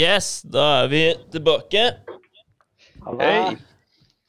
[0.00, 1.80] Yes, da er vi tilbake.
[3.20, 3.56] Hei.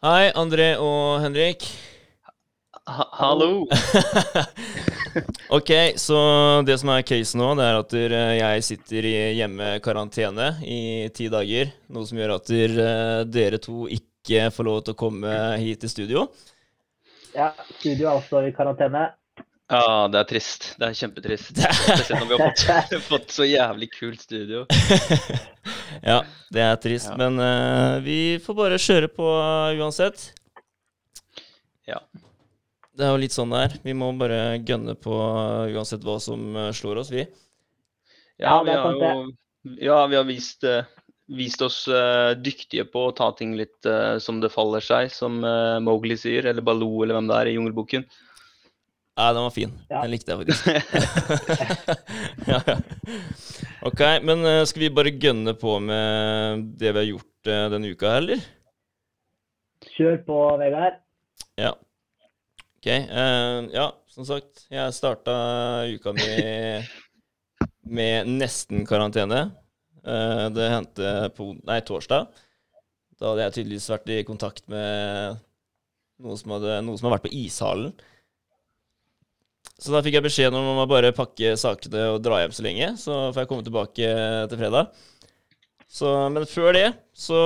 [0.03, 1.63] Hei, André og Henrik.
[2.89, 3.69] Ha hallo.
[5.57, 5.71] ok,
[6.01, 6.17] så
[6.67, 7.95] det som er case nå, det er at
[8.41, 10.81] jeg sitter i hjemmekarantene i
[11.15, 11.71] ti dager.
[11.87, 12.91] Noe som gjør at dere,
[13.31, 16.27] dere to ikke får lov til å komme hit til studio.
[17.37, 19.07] Ja, studio er også i karantene.
[19.71, 20.65] Ja, det er trist.
[20.79, 21.51] Det er kjempetrist.
[21.55, 24.65] Spesielt når vi har fått, fått så jævlig kult studio.
[26.01, 27.17] Ja, det er trist, Ja.
[27.19, 30.31] men uh, vi får bare kjøre på uh, uansett.
[31.85, 31.99] Ja.
[32.95, 33.75] Det er jo litt sånn det er.
[33.83, 37.27] Vi må bare gønne på uh, uansett hva som slår oss, vi.
[38.41, 39.29] Ja, vi har jo
[39.77, 40.65] ja, vi har vist,
[41.29, 41.83] vist oss
[42.41, 43.85] dyktige på å ta ting litt
[44.23, 47.57] som det faller seg, som uh, Mowgli sier, eller Baloo, eller hvem det er i
[47.59, 48.07] Jungelboken.
[49.17, 49.73] Ja, den var fin.
[49.89, 50.01] Ja.
[50.01, 50.67] Den likte jeg faktisk.
[52.51, 52.77] ja, ja.
[53.81, 57.91] Ok, men eh, skal vi bare gønne på med det vi har gjort eh, denne
[57.91, 58.43] uka, eller?
[59.91, 61.01] Kjør på, Vegard.
[61.59, 61.73] Ja.
[62.81, 62.87] Ok.
[62.87, 65.33] Uh, ja, som sagt, jeg starta
[65.91, 66.29] uka mi
[67.97, 69.49] med nesten karantene.
[70.05, 72.31] Uh, det hendte på nei, torsdag.
[73.21, 75.41] Da hadde jeg tydeligvis vært i kontakt med
[76.21, 77.93] noe som, hadde, noe som har vært på ishallen.
[79.81, 82.91] Så da fikk jeg beskjed om å bare pakke sakene og dra hjem så lenge.
[83.01, 84.09] Så får jeg komme tilbake
[84.51, 84.91] til fredag.
[85.91, 86.87] Så, men før det
[87.17, 87.39] så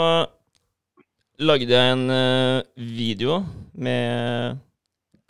[1.41, 3.39] lagde jeg en eh, video
[3.73, 4.59] med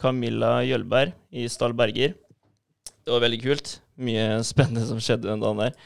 [0.01, 2.15] Camilla Jølberg i Stall Berger.
[3.05, 3.75] Det var veldig kult.
[4.01, 5.77] Mye spennende som skjedde den dagen der.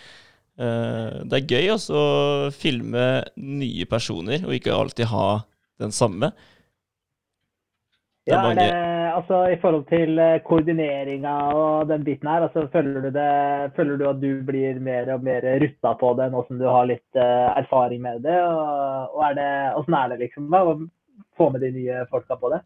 [0.59, 3.05] Eh, det er gøy også å filme
[3.37, 5.27] nye personer, og ikke alltid ha
[5.83, 6.31] den samme.
[8.25, 8.71] Det er Ja, mange- det,
[9.13, 13.29] altså I forhold til eh, koordineringa og den biten her, altså føler du, det,
[13.77, 16.89] føler du at du blir mer og mer rutta på det nå som du har
[16.89, 18.35] litt uh, erfaring med det?
[18.43, 19.47] Og, og er det,
[20.01, 20.77] er det liksom da, å
[21.39, 22.61] få med de nye folka på det?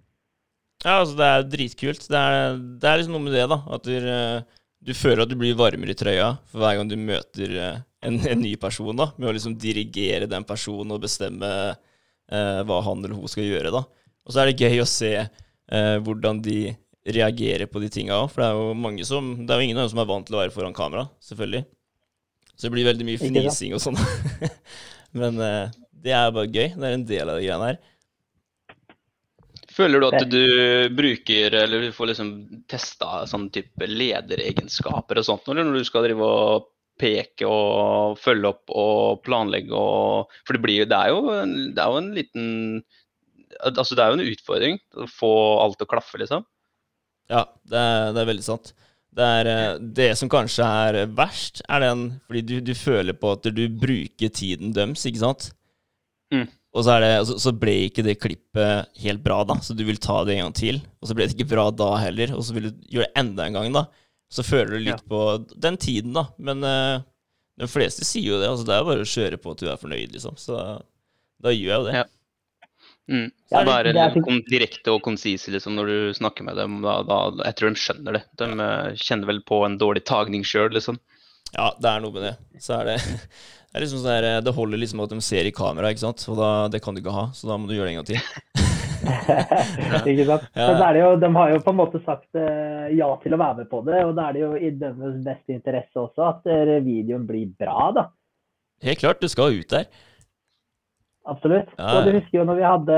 [0.84, 2.06] Ja, altså det er dritkult.
[2.12, 3.60] Det er, det er liksom noe med det, da.
[3.78, 6.98] At du, eh, du føler at du blir varmere i trøya for hver gang du
[7.00, 7.58] møter
[8.04, 9.12] en, en ny person, da.
[9.18, 13.72] Med å liksom dirigere den personen og bestemme eh, hva han eller hun skal gjøre,
[13.76, 13.86] da.
[14.24, 15.14] Og så er det gøy å se
[15.74, 16.58] eh, hvordan de
[17.04, 18.32] reagerer på de tinga òg.
[18.32, 20.28] For det er jo mange som Det er jo ingen av dem som er vant
[20.28, 21.66] til å være foran kamera, selvfølgelig.
[22.54, 23.98] Så det blir veldig mye fnising og sånn.
[25.20, 25.74] Men eh,
[26.04, 26.70] det er bare gøy.
[26.76, 27.82] Det er en del av de greiene her.
[29.74, 30.44] Føler du at du
[30.94, 32.30] bruker, eller du får liksom
[32.70, 36.68] testa sånn type lederegenskaper og sånt, eller når du skal drive og
[37.02, 41.82] peke og følge opp og planlegge og For det blir Det er jo en, det
[41.82, 42.46] er jo en liten
[43.72, 46.44] Altså, det er jo en utfordring å få alt til å klaffe, liksom.
[47.32, 48.74] Ja, det er, det er veldig sant.
[49.14, 53.36] Det, er, eh, det som kanskje er verst, er den fordi du, du føler på
[53.36, 55.52] at du bruker tiden deres, ikke sant?
[56.34, 56.48] Mm.
[56.74, 60.02] Og så, det, så, så ble ikke det klippet helt bra, da, så du vil
[60.02, 60.80] ta det en gang til.
[61.00, 63.46] Og så ble det ikke bra da heller, og så vil du gjøre det enda
[63.46, 63.86] en gang, da.
[64.34, 65.22] Så føler du litt på
[65.62, 66.26] den tiden, da.
[66.42, 67.04] Men uh,
[67.62, 68.50] de fleste sier jo det.
[68.50, 70.40] altså Det er jo bare å kjøre på at du er fornøyd, liksom.
[70.42, 70.58] Så
[71.44, 71.96] da gjør jeg jo det.
[72.00, 72.08] Ja.
[73.12, 73.32] Mm.
[73.52, 76.56] Ja, Så det- være det er kon direkte og konsise liksom, når du snakker med
[76.56, 76.82] dem.
[76.82, 78.24] Da, da, jeg tror de skjønner det.
[78.40, 81.00] De uh, kjenner vel på en dårlig tagning sjøl, liksom.
[81.54, 82.38] Ja, det er noe med det.
[82.64, 82.98] Så er det
[83.74, 86.22] Det er liksom sånn der, det holder liksom at de ser i kamera, ikke sant.
[86.30, 88.06] Og da, det kan du ikke ha, så da må du gjøre det en gang
[88.06, 88.20] til.
[90.14, 90.44] ikke sant?
[90.54, 90.68] Ja.
[90.68, 93.34] Men så er det jo, de har jo på en måte sagt eh, ja til
[93.34, 96.28] å være med på det, og da er det jo i deres beste interesse også
[96.28, 98.06] at eh, videoen blir bra, da.
[98.86, 99.90] Helt klart, du skal ut der.
[101.24, 101.70] Absolutt.
[101.80, 102.96] Ja, Og du husker jo når vi hadde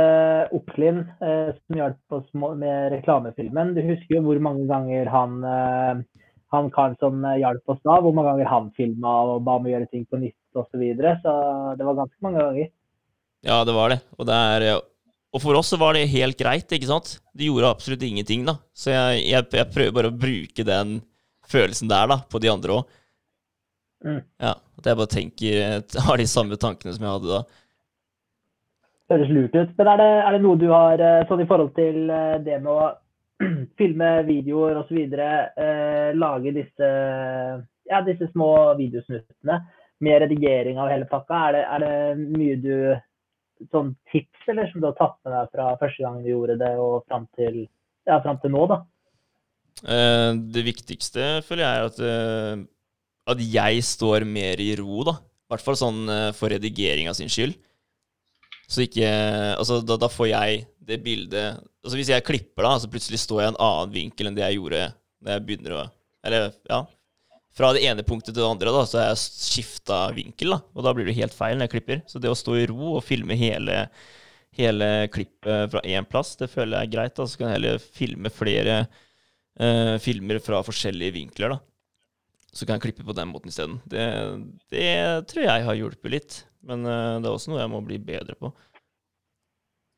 [0.57, 6.23] Oklin eh, som hjalp oss med reklamefilmen, du husker jo hvor mange ganger han eh,
[6.55, 9.67] han karen som eh, hjalp oss da, hvor mange ganger han filma og ba om
[9.67, 10.67] å gjøre ting på nytt osv.
[10.71, 11.15] Så, videre.
[11.23, 11.31] så
[11.77, 12.69] det var ganske mange ganger.
[13.45, 13.99] Ja, det var det.
[14.17, 14.83] Og, det er, eh,
[15.35, 17.17] og for oss så var det helt greit, ikke sant?
[17.35, 18.57] De gjorde absolutt ingenting, da.
[18.73, 20.99] Så jeg, jeg, jeg prøver bare å bruke den
[21.45, 23.01] følelsen der, da, på de andre òg.
[24.05, 24.21] Mm.
[24.41, 24.55] Ja.
[24.75, 27.61] At jeg bare tenker eh, Har de samme tankene som jeg hadde da.
[29.11, 29.73] Høres lurt ut.
[29.77, 32.57] Men er det, er det noe du har eh, sånn i forhold til eh, det
[32.63, 32.85] med å
[33.79, 36.89] filme videoer osv., eh, lage disse,
[37.91, 38.49] ja, disse små
[38.79, 39.59] videosnuttene
[40.05, 41.41] med redigering av hele pakka?
[41.49, 45.53] Er det, er det mye du sånn tips eller som du har tatt med deg
[45.53, 47.61] fra første gang du gjorde det og fram til,
[48.09, 48.81] ja, fram til nå, da?
[49.85, 52.65] Eh, det viktigste føler jeg er at,
[53.35, 55.19] at jeg står mer i ro, da.
[55.45, 57.53] I hvert fall sånn for redigeringa sin skyld.
[58.65, 59.09] Så ikke
[59.55, 63.41] Altså, da, da får jeg det bildet Altså, hvis jeg klipper, da, så plutselig står
[63.41, 64.87] jeg i en annen vinkel enn det jeg gjorde
[65.25, 65.85] da jeg begynner å
[66.25, 66.83] Eller, ja.
[67.55, 70.59] fra det ene punktet til det andre, da, så har jeg skifta vinkel, da.
[70.73, 72.01] Og da blir det helt feil når jeg klipper.
[72.09, 73.83] Så det å stå i ro og filme hele,
[74.57, 77.13] hele klippet fra én plass, det føler jeg er greit.
[77.19, 77.27] Da.
[77.29, 81.61] Så kan jeg heller filme flere uh, filmer fra forskjellige vinkler, da.
[82.55, 83.77] Så kan jeg klippe på den måten isteden.
[83.85, 84.03] Det,
[84.73, 84.89] det
[85.29, 86.41] tror jeg har hjulpet litt.
[86.65, 88.51] Men uh, det er også noe jeg må bli bedre på.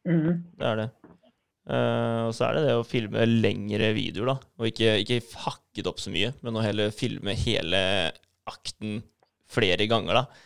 [0.08, 0.44] Mm.
[0.58, 0.88] Det er det.
[1.68, 4.38] Uh, og så er det det å filme lengre videoer, da.
[4.60, 7.82] Og ikke, ikke hakket opp så mye, men å heller filme hele
[8.48, 9.02] akten
[9.52, 10.44] flere ganger, da.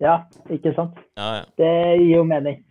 [0.00, 0.14] Ja,
[0.52, 0.96] ikke sant.
[1.18, 1.46] Ja, ja.
[1.60, 2.62] Det gir jo mening.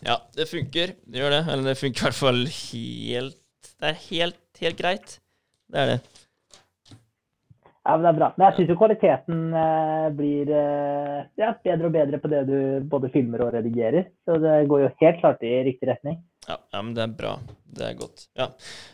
[0.00, 0.94] ja, det funker.
[1.04, 1.42] Det gjør det.
[1.52, 3.38] Eller det funker i hvert fall helt
[3.82, 5.18] Det er helt, helt greit.
[5.72, 5.98] Det er det.
[7.82, 8.28] Ja, men Det er bra.
[8.36, 12.58] Men jeg syns jo kvaliteten eh, blir eh, ja, bedre og bedre på det du
[12.92, 14.06] både filmer og redigerer.
[14.22, 16.20] Så det går jo helt klart i riktig retning.
[16.46, 17.32] Ja, ja, men det er bra.
[17.66, 18.28] Det er godt.
[18.38, 18.52] Ja.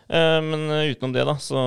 [0.09, 1.61] Eh, men eh, utenom det, da, så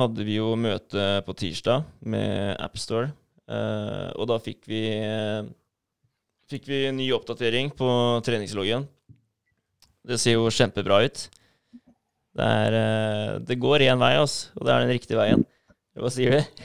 [0.00, 3.12] hadde vi jo møte på tirsdag med AppStore.
[3.52, 5.42] Eh, og da fikk vi eh,
[6.52, 7.86] Fikk vi ny oppdatering på
[8.26, 8.82] treningsloggen.
[10.04, 11.22] Det ser jo kjempebra ut.
[12.36, 15.46] Det, er, eh, det går én vei, altså, og det er den riktige veien.
[15.98, 16.62] Hva sier du?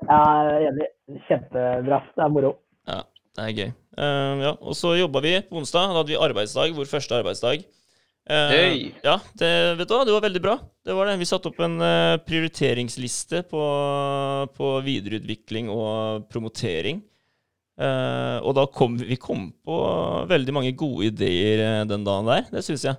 [0.00, 0.88] Jeg er enig.
[1.26, 2.00] Kjempebra.
[2.14, 2.54] Det er moro.
[2.88, 3.02] Ja,
[3.36, 3.74] det er gøy.
[4.00, 5.90] Uh, ja, og så jobba vi på onsdag.
[5.90, 7.66] Da hadde vi arbeidsdag, vår første arbeidsdag.
[8.30, 8.80] Uh, hey.
[9.04, 9.50] Ja, det,
[9.80, 10.56] vet du hva, det var veldig bra.
[10.86, 11.18] Det var det.
[11.20, 13.62] Vi satte opp en uh, prioriteringsliste på,
[14.56, 17.04] på videreutvikling og promotering.
[17.80, 19.76] Eh, og da kom vi kom på
[20.28, 22.44] veldig mange gode ideer eh, den dagen der.
[22.52, 22.98] Det syns jeg.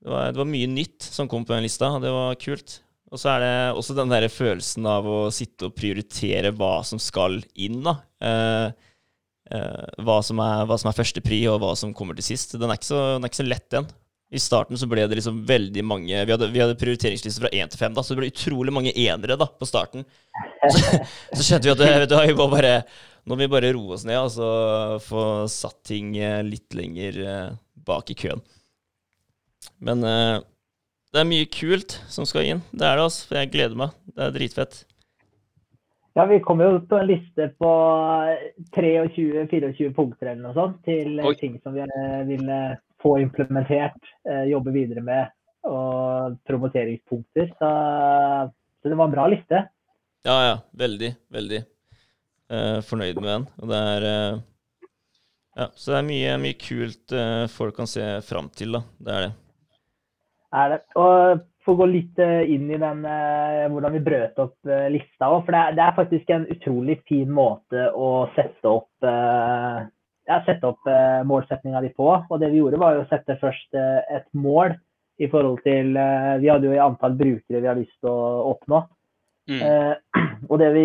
[0.00, 2.78] Det var, det var mye nytt som kom på den lista, og det var kult.
[3.10, 7.00] Og så er det også den der følelsen av å sitte og prioritere hva som
[7.02, 7.96] skal inn, da.
[8.22, 8.66] Eh,
[9.50, 12.54] eh, hva, som er, hva som er første pri, og hva som kommer til sist.
[12.54, 13.88] Den er ikke så, den er ikke så lett, den.
[14.30, 17.70] I starten så ble det liksom veldig mange Vi hadde, vi hadde prioriteringslister fra én
[17.70, 20.06] til fem, da, så det ble utrolig mange enere da, på starten.
[20.70, 21.00] Så,
[21.34, 22.76] så skjønte vi at vet du, vi må bare,
[23.26, 24.52] nå må vi bare roe oss ned og altså,
[25.08, 27.50] få satt ting eh, litt lenger eh,
[27.90, 28.44] bak i køen.
[29.82, 30.36] Men eh,
[31.10, 32.62] det er mye kult som skal inn.
[32.70, 33.26] Det er det, altså.
[33.28, 33.96] For jeg gleder meg.
[34.14, 34.84] Det er dritfett.
[36.18, 37.70] Ja, vi kommer jo på en liste på
[38.74, 41.36] 23-24 punkter eller noe sånt til eh, Oi.
[41.38, 45.30] ting som vi eh, vil eh, få implementert, eh, jobbe videre med,
[45.70, 47.52] og promoteringspunkter.
[47.58, 47.70] Så,
[48.50, 49.62] så det var en bra liste.
[50.26, 50.56] Ja, ja.
[50.76, 51.60] Veldig, veldig
[52.52, 53.46] uh, fornøyd med den.
[53.62, 54.40] Og det er uh,
[55.60, 58.82] Ja, så det er mye, mye kult uh, folk kan se fram til, da.
[59.00, 59.32] Det er det.
[60.50, 60.80] Er det.
[60.98, 65.28] Og få gå litt eh, inn i den, eh, hvordan vi brøt opp eh, lista
[65.28, 65.44] òg.
[65.46, 69.88] For det er, det er faktisk en utrolig fin måte å sette opp eh,
[70.30, 72.08] ja, sette opp eh, målsetninga di på.
[72.28, 74.76] Og det vi gjorde, var jo å sette først eh, et mål
[75.20, 78.50] i forhold til eh, Vi hadde jo i antall brukere vi har lyst til å
[78.54, 78.84] oppnå.
[79.50, 79.62] Mm.
[80.50, 80.84] Og det vi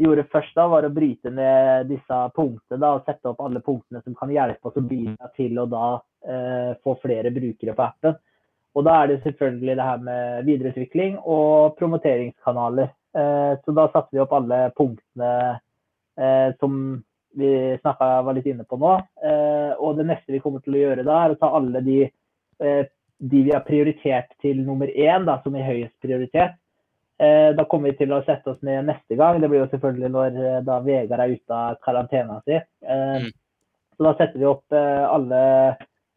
[0.00, 4.00] gjorde først da, var å bryte ned disse punktene da, og sette opp alle punktene
[4.00, 5.90] som kan hjelpe oss å bidra til å da
[6.80, 8.16] få flere brukere på appen.
[8.76, 12.92] Og da er det selvfølgelig det her med videreutvikling og promoteringskanaler.
[13.16, 15.32] Eh, så da satte vi opp alle punktene
[16.18, 17.00] eh, som
[17.38, 18.94] vi snakka var litt inne på nå.
[19.24, 21.98] Eh, og det neste vi kommer til å gjøre da, er å ta alle de,
[22.62, 22.80] eh,
[23.18, 26.58] de vi har prioritert til nummer én, da, som er høyest prioritet.
[27.18, 29.40] Eh, da kommer vi til å sette oss ned neste gang.
[29.42, 32.58] Det blir jo selvfølgelig når da Vegard er ute av karantena si.
[32.58, 33.30] Eh, Mm.
[33.98, 35.38] Så da setter vi opp alle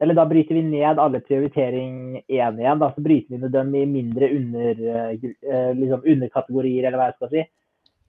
[0.02, 2.80] Eller da bryter vi ned alle prioritering én igjen.
[2.82, 7.18] Da, så bryter vi ned dem i mindre under, eh, liksom underkategorier, eller hva jeg
[7.20, 7.44] skal si.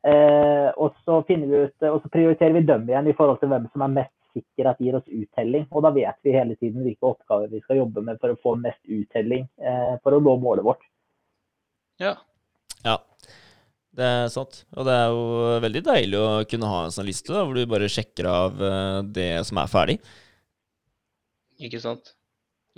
[0.02, 3.68] Eh, og så vi ut, og så prioriterer vi dem igjen i forhold til hvem
[3.70, 5.68] som er mest sikker at gir oss uttelling.
[5.70, 8.56] Og da vet vi hele tiden hvilke oppgaver vi skal jobbe med for å få
[8.58, 10.88] mest uttelling eh, for å nå målet vårt.
[12.00, 12.16] Ja.
[12.82, 12.96] Ja,
[13.94, 14.64] det er sant.
[14.74, 15.24] Og det er jo
[15.62, 18.98] veldig deilig å kunne ha en sånn liste da, hvor du bare sjekker av eh,
[19.20, 19.98] det som er ferdig.
[21.62, 22.14] Ikke sant?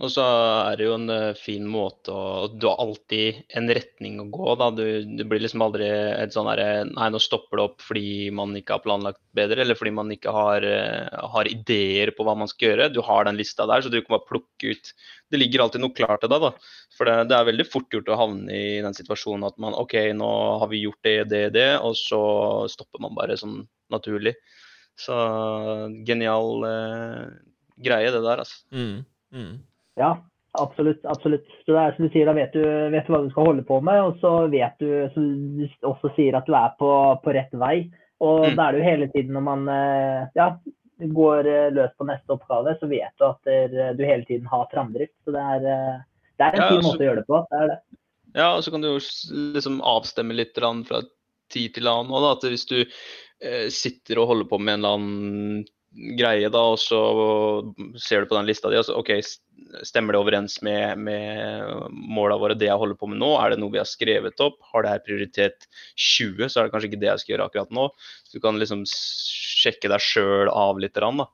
[0.02, 4.16] Og så er det jo en eh, fin måte å Du har alltid en retning
[4.18, 4.66] å gå, da.
[4.74, 8.56] Du, du blir liksom aldri et sånn herre Nei, nå stopper det opp fordi man
[8.58, 12.50] ikke har planlagt bedre, eller fordi man ikke har, eh, har ideer på hva man
[12.50, 12.90] skal gjøre.
[12.90, 14.92] Du har den lista der, så du kan bare plukke ut
[15.30, 16.74] Det ligger alltid noe klart til deg, da.
[16.98, 19.94] For det, det er veldig fort gjort å havne i den situasjonen at man OK,
[20.18, 22.20] nå har vi gjort det, det, det, og så
[22.70, 23.60] stopper man bare sånn
[23.94, 24.34] naturlig.
[24.98, 25.14] Så
[26.06, 27.34] genial eh,
[27.80, 28.60] greie, det der, altså.
[28.72, 29.04] Mm.
[29.34, 29.58] Mm.
[29.98, 30.12] Ja,
[30.58, 31.04] absolutt.
[31.04, 31.46] absolutt.
[31.64, 32.62] Så det er som du sier, Da vet du,
[32.94, 35.26] vet du hva du skal holde på med, og så vet du, som
[35.58, 36.90] du også sier, at du er på,
[37.24, 37.90] på rett vei.
[38.20, 38.56] Og Mm.
[38.56, 40.46] da er det jo hele tiden når man eh, ja,
[41.00, 45.14] går eh, løs på neste oppgave, så vet du at du hele tiden har framdrift.
[45.24, 45.98] Så det er, eh,
[46.38, 47.42] det er en Ja, fin måte å gjøre det på.
[47.50, 47.78] Det er det.
[48.34, 49.00] Ja, og så kan du jo
[49.54, 51.02] liksom avstemme litt fra
[51.52, 52.10] tid til annen.
[52.10, 56.48] òg, Da, at hvis du eh, sitter og holder på med en eller annen greie,
[56.50, 57.00] da, og så
[58.00, 59.12] ser du på den lista di, og så OK,
[59.86, 63.30] stemmer det overens med, med måla våre, det jeg holder på med nå?
[63.38, 64.58] Er det noe vi har skrevet opp?
[64.72, 67.74] Har det her prioritet 20, så er det kanskje ikke det jeg skal gjøre akkurat
[67.74, 67.88] nå.
[68.26, 71.28] Så du kan liksom sjekke deg sjøl av litt, da.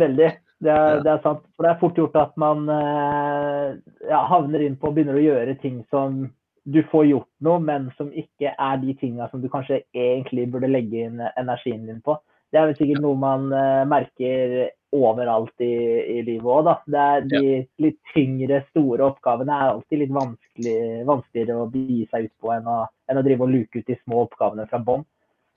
[0.00, 0.30] Veldig.
[0.60, 1.00] Det er, Ja.
[1.00, 1.46] det er sant.
[1.56, 3.78] For det er fort gjort at man eh,
[4.10, 6.26] ja, havner inn på og begynner å gjøre ting som
[6.68, 10.68] du får gjort noe, men som ikke er de tinga som du kanskje egentlig burde
[10.68, 12.18] legge inn energien din på.
[12.50, 14.54] Det er vel sikkert noe man eh, merker
[14.96, 15.70] overalt i,
[16.16, 16.74] i livet òg, da.
[16.90, 17.42] Det er de
[17.84, 22.66] litt tyngre, store oppgavene er alltid litt vanskelig, vanskeligere å begi seg ut på enn
[22.70, 22.80] å,
[23.10, 25.06] enn å drive og luke ut de små oppgavene fra bånn.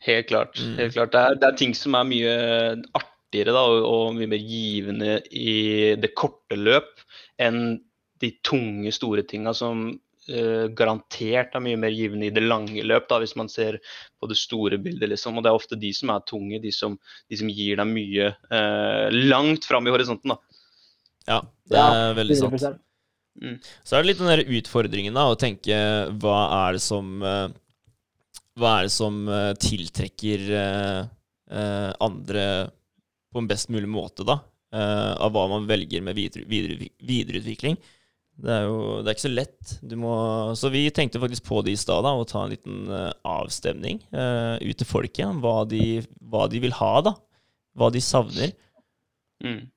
[0.06, 0.60] Helt klart.
[0.60, 0.78] Mm.
[0.82, 1.16] helt klart.
[1.16, 2.36] Det er, det er ting som er mye
[3.00, 5.58] artigere da, og, og mye mer givende i
[5.98, 7.06] det korte løp
[7.42, 7.80] enn
[8.22, 9.88] de tunge, store tinga som
[10.30, 13.80] eh, garantert er mye mer givende i det lange løp, da, hvis man ser
[14.22, 15.10] på det store bildet.
[15.14, 15.38] liksom.
[15.38, 16.98] Og det er ofte de som er tunge, de som,
[17.32, 20.36] de som gir deg mye uh, langt fram i horisonten.
[20.36, 20.62] da.
[21.28, 22.62] Ja, det er veldig sant.
[22.62, 22.80] 100%.
[23.82, 25.78] Så er det litt den der utfordringen da, å tenke
[26.22, 27.48] hva er det som eh,
[28.62, 29.16] Hva er det som
[29.58, 30.44] tiltrekker
[32.06, 32.44] andre
[33.34, 34.36] på en best mulig måte, da?
[34.74, 37.78] eh, av hva man velger med videre, videre, videreutvikling.
[38.34, 39.74] Det er jo det er ikke så lett.
[39.86, 40.14] Du må,
[40.58, 44.58] så vi tenkte faktisk på det i stad, å ta en liten uh, avstemning uh,
[44.58, 46.02] ut til folket om hva de,
[46.34, 47.14] hva de vil ha, da.
[47.78, 48.56] Hva de savner.
[49.44, 49.68] Mm.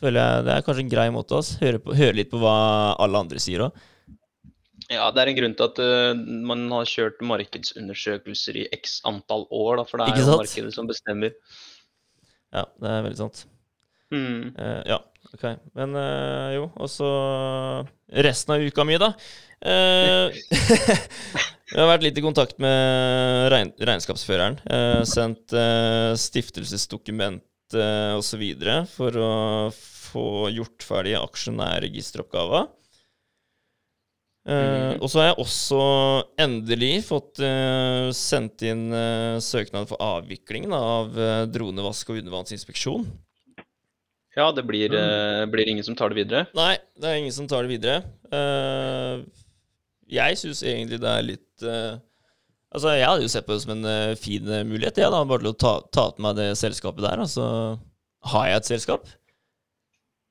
[0.00, 1.40] Føler jeg Det er kanskje en grei måte.
[1.40, 2.54] å Høre, høre litt på hva
[3.00, 3.86] alle andre sier òg.
[4.90, 9.46] Ja, det er en grunn til at uh, man har kjørt markedsundersøkelser i x antall
[9.48, 11.32] år, da, for det er jo markedet som bestemmer.
[12.52, 13.44] Ja, det er veldig sant.
[14.10, 14.50] Mm.
[14.90, 14.98] Ja,
[15.34, 15.44] ok.
[15.78, 17.10] Men øh, jo, og så
[18.26, 19.14] resten av uka mi, da.
[21.70, 24.56] Jeg har vært litt i kontakt med regn regnskapsføreren.
[24.64, 27.44] Uh, sendt uh, stiftelsesdokument
[27.76, 28.42] uh, osv.
[28.90, 29.32] for å
[29.76, 32.66] få gjort ferdig aksjonærregisteroppgava.
[34.50, 35.02] Mhm.
[35.04, 35.80] Og så har jeg også
[36.40, 37.42] endelig fått
[38.16, 38.86] sendt inn
[39.44, 43.04] søknad for avviklingen av eh, dronevask og undervannsinspeksjon.
[44.40, 45.50] Ja, det blir, mm.
[45.52, 46.46] blir ingen som tar det videre.
[46.56, 48.00] Nei, det er ingen som tar det videre.
[48.32, 49.20] Eh,
[50.10, 51.98] jeg syns egentlig det er litt eh,
[52.70, 55.24] Altså, jeg hadde jo sett på det som en fin mulighet, jeg, da.
[55.26, 57.18] Bare til å ta, ta til meg det selskapet der.
[57.18, 57.46] Altså,
[58.30, 59.08] har jeg et selskap?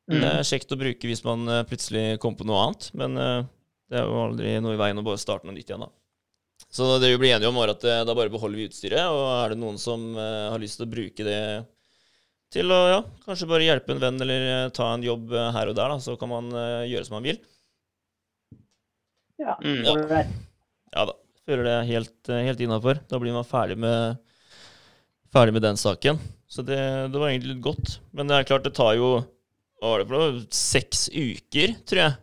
[0.07, 4.07] Det er kjekt å bruke hvis man plutselig kommer på noe annet, men det er
[4.07, 5.91] jo aldri noe i veien å bare starte noe nytt igjen, da.
[6.71, 9.51] Så det vi blir enige om, er at da bare beholder vi utstyret, og er
[9.51, 11.43] det noen som har lyst til å bruke det
[12.53, 15.69] til å ja, kanskje bare hjelpe en venn eller eh, ta en jobb eh, her
[15.69, 17.41] og der, da, så kan man uh, gjøre som man vil.
[19.39, 19.83] Ja, Mm.
[19.85, 20.23] Ja.
[20.91, 21.13] Ja da.
[21.49, 22.99] Føler det helt, helt innafor.
[23.09, 24.19] Da blir man ferdig med,
[25.33, 26.19] ferdig med den saken.
[26.49, 26.77] Så det,
[27.09, 27.95] det var egentlig litt godt.
[28.13, 29.13] Men det er klart, det tar jo
[29.79, 30.43] Hva var det for noe?
[30.53, 32.17] Seks uker, tror jeg.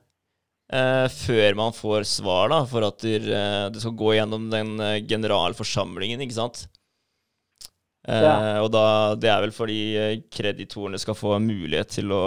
[0.76, 4.76] Eh, før man får svar, da, for at der, eh, det skal gå gjennom den
[5.08, 6.66] generalforsamlingen, ikke sant.
[8.06, 8.60] Eh, Ja.
[8.62, 8.84] Og da,
[9.18, 12.22] det er vel fordi eh, kreditorene skal få mulighet til å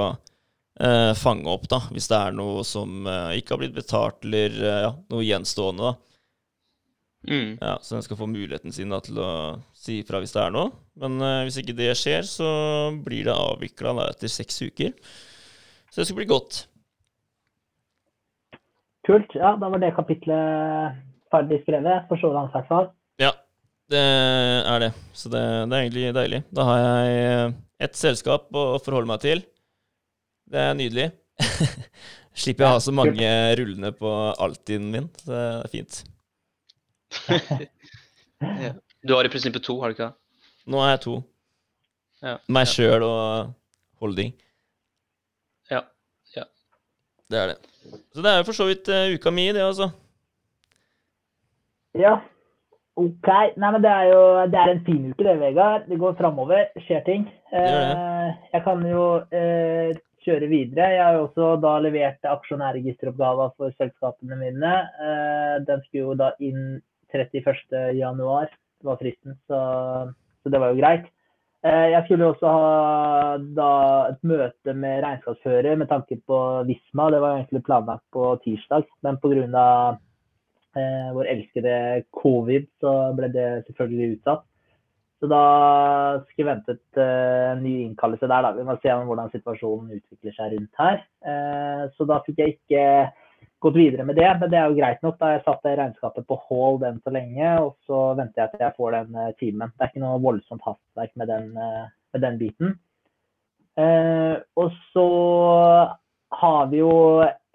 [0.79, 4.59] eh, fange opp, da, hvis det er noe som eh, ikke har blitt betalt, eller
[4.59, 5.95] eh, ja, noe gjenstående, da.
[7.27, 7.57] Mm.
[7.59, 9.31] Ja, Så den skal få muligheten sin da, til å
[9.75, 10.69] si ifra hvis det er noe.
[10.99, 12.47] Men eh, hvis ikke det skjer, så
[13.03, 14.93] blir det avvikla etter seks uker.
[15.91, 16.61] Så det skal bli godt.
[19.07, 19.31] Kult.
[19.35, 20.99] Ja, da var det kapitlet
[21.33, 22.89] ferdig skrevet, for så langt i hvert fall.
[23.89, 24.91] Det er det.
[25.17, 26.43] Så det, det er egentlig deilig.
[26.53, 27.53] Da har jeg
[27.87, 29.41] et selskap å forholde meg til.
[30.49, 31.07] Det er nydelig.
[32.39, 34.11] Slipper jeg å ha så mange rullende på
[34.45, 35.09] Altinen min.
[35.21, 36.03] Så det er fint.
[38.39, 38.69] Ja.
[39.03, 40.15] Du har i prinsippet to, har du ikke det?
[40.71, 41.15] Nå er jeg to.
[42.23, 42.37] Ja.
[42.47, 43.49] Meg sjøl og
[43.99, 44.31] holding.
[45.67, 45.81] Ja.
[46.37, 46.45] ja.
[47.27, 47.57] Det er det.
[48.15, 49.89] Så det er jo for så vidt uh, uka mi, det, altså.
[51.99, 52.15] Ja.
[52.99, 53.29] OK.
[53.59, 55.87] Nei, men det er jo det er en fin uke, det, Vegard.
[55.89, 56.67] Det går framover.
[56.85, 57.25] Skjer ting.
[57.55, 60.89] Eh, jeg kan jo eh, kjøre videre.
[60.95, 64.73] Jeg har jo også da levert aksjonærregisteroppgava for selskapene mine.
[65.05, 66.81] Eh, den skulle jo da inn
[67.13, 67.95] 31.
[67.97, 69.61] januar, det var fristen, så,
[70.43, 71.07] så det var jo greit.
[71.65, 73.71] Eh, jeg skulle jo også ha da
[74.13, 76.37] et møte med regnskapsfører med tanke på
[76.69, 77.09] Visma.
[77.11, 79.65] Det var jo egentlig planlagt på tirsdag, men pga.
[80.77, 81.75] Eh, vår elskede
[82.13, 84.45] covid, så ble det selvfølgelig utsatt.
[85.19, 85.43] Så da
[86.29, 88.51] skal vi vente et eh, ny innkallelse der, da.
[88.55, 91.01] Vi må se om hvordan situasjonen utvikler seg rundt her.
[91.27, 92.83] Eh, så da fikk jeg ikke
[93.59, 94.29] gått videre med det.
[94.39, 95.17] Men det er jo greit nok.
[95.19, 98.77] Da jeg satte regnskapet på hold enn så lenge, og så venter jeg til jeg
[98.77, 99.73] får den eh, timen.
[99.73, 102.77] Det er ikke noe voldsomt hastverk med, den, uh, med den biten.
[103.79, 105.09] Uh, og så
[106.39, 106.95] har vi jo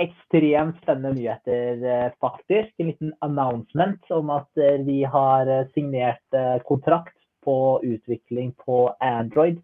[0.05, 2.73] ekstremt spennende nyheter, faktisk.
[2.79, 9.61] En liten announcement om at vi har signert kontrakt på utvikling på Android.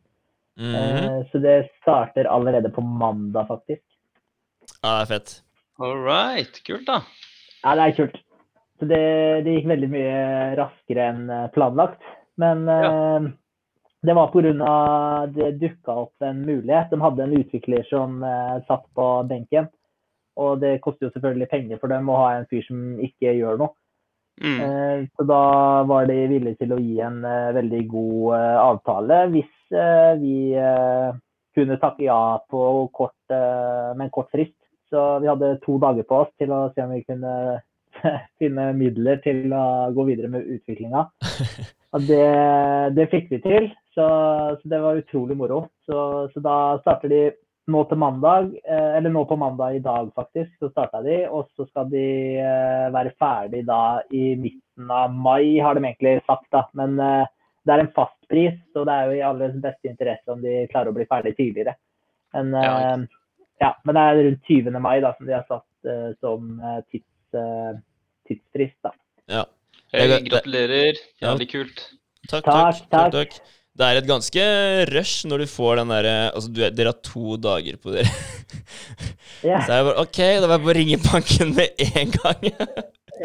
[0.61, 1.30] Mm -hmm.
[1.30, 3.85] Så det starter allerede på mandag, faktisk.
[4.82, 5.42] Ja, det er fett.
[5.80, 6.62] All right.
[6.64, 7.00] Kult, da.
[7.64, 8.16] Ja, det er kult.
[8.80, 9.02] Så det,
[9.44, 10.20] det gikk veldig mye
[10.56, 12.00] raskere enn eh, planlagt.
[12.40, 12.88] Men ja.
[12.88, 13.28] eh,
[14.09, 15.26] det var pga.
[15.35, 16.88] det dukka opp en mulighet.
[16.92, 19.68] De hadde en utvikler som eh, satt på benken.
[20.40, 23.60] Og det koster jo selvfølgelig penger for dem å ha en fyr som ikke gjør
[23.60, 23.75] noe.
[24.40, 24.60] Mm.
[24.64, 25.42] Eh, så da
[25.88, 29.56] var de villige til å gi en uh, veldig god uh, avtale hvis
[30.18, 30.56] vi
[31.54, 34.56] kunne takke ja på kort, med en kort frist.
[34.90, 37.60] Så vi hadde to dager på oss til å se om vi kunne
[38.40, 41.04] finne midler til å gå videre med utviklinga.
[41.94, 42.26] Og det,
[42.94, 44.06] det, fikk vi til, så,
[44.60, 45.64] så, det var utrolig moro.
[45.87, 47.22] Så, så da starter de
[47.70, 51.22] nå til mandag, eh, eller nå på mandag i dag faktisk, så starta de.
[51.28, 52.06] Og så skal de
[52.40, 56.48] eh, være ferdig da i midten av mai, har de egentlig sagt.
[56.54, 56.64] da.
[56.78, 57.28] Men eh,
[57.66, 60.64] det er en fast pris, så det er jo i alles beste interesse om de
[60.72, 61.76] klarer å bli ferdig tidligere.
[62.34, 62.74] Men, ja.
[63.60, 64.80] ja men det er rundt 20.
[64.80, 65.90] mai da, som de har satt
[66.22, 66.52] som
[66.92, 67.40] tids,
[68.30, 68.78] tidsfrist.
[68.86, 68.94] da.
[69.30, 69.44] Ja.
[69.90, 71.00] Gratulerer.
[71.20, 71.82] Jævlig kult.
[72.30, 72.85] Takk, takk.
[72.88, 73.40] takk, takk.
[73.78, 74.44] Det er et ganske
[74.90, 78.11] rush når du får den derre Altså, du, dere har to dager på dere.
[79.40, 79.62] Yeah.
[79.64, 82.42] Så jeg bare OK, da var jeg på ringebanken med en gang.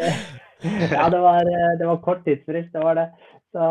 [0.96, 3.04] ja, det var, det var kort tidsfrist, det var det.
[3.52, 3.66] Så,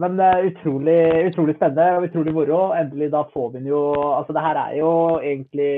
[0.00, 2.60] men utrolig, utrolig spennende og utrolig moro.
[2.78, 3.82] Endelig da får vi den jo
[4.14, 5.74] Altså, det her er jo egentlig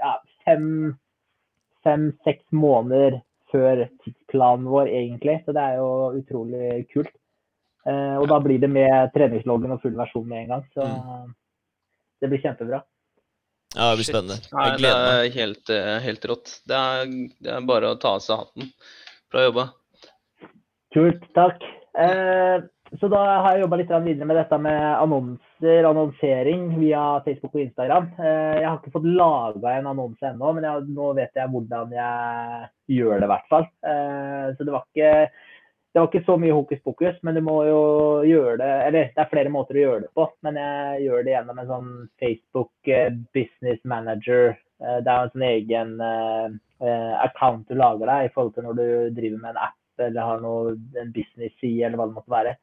[0.00, 0.14] ja,
[0.48, 3.20] fem-seks fem, måneder
[3.52, 5.42] før tidsplanen vår, egentlig.
[5.44, 5.90] Så det er jo
[6.22, 7.12] utrolig kult.
[7.84, 10.66] Uh, og da blir det med treningsloggen og full versjon med en gang.
[10.72, 11.32] Så mm.
[12.22, 12.80] det blir kjempebra.
[13.74, 14.36] Ja, det blir spennende.
[14.38, 15.08] Jeg gleder meg.
[15.08, 16.52] Det er helt, eh, helt rått.
[16.68, 17.08] Det er,
[17.42, 18.68] det er, bare å ta av seg hatten.
[19.34, 19.64] Bra jobba.
[20.94, 21.24] Kult.
[21.34, 21.64] Takk.
[21.98, 22.68] Eh,
[23.00, 27.64] så da har jeg jobba litt videre med dette med annonser, annonsering via Facebook og
[27.64, 28.06] Instagram.
[28.20, 31.96] Uh, jeg har ikke fått laga en annonse ennå, men jeg, nå vet jeg hvordan
[31.96, 33.66] jeg gjør det, i hvert fall.
[34.54, 35.10] Så det var ikke
[35.94, 37.82] det var ikke så mye hokus pokus, men du må jo
[38.26, 41.34] gjøre det Eller det er flere måter å gjøre det på, men jeg gjør det
[41.36, 44.56] gjennom en sånn Facebook eh, Business Manager.
[44.82, 48.80] Eh, det er en sånn egen eh, account du lager deg i forhold til når
[48.80, 48.88] du
[49.20, 52.56] driver med en app eller har noe, en business-side eller hva det måtte være.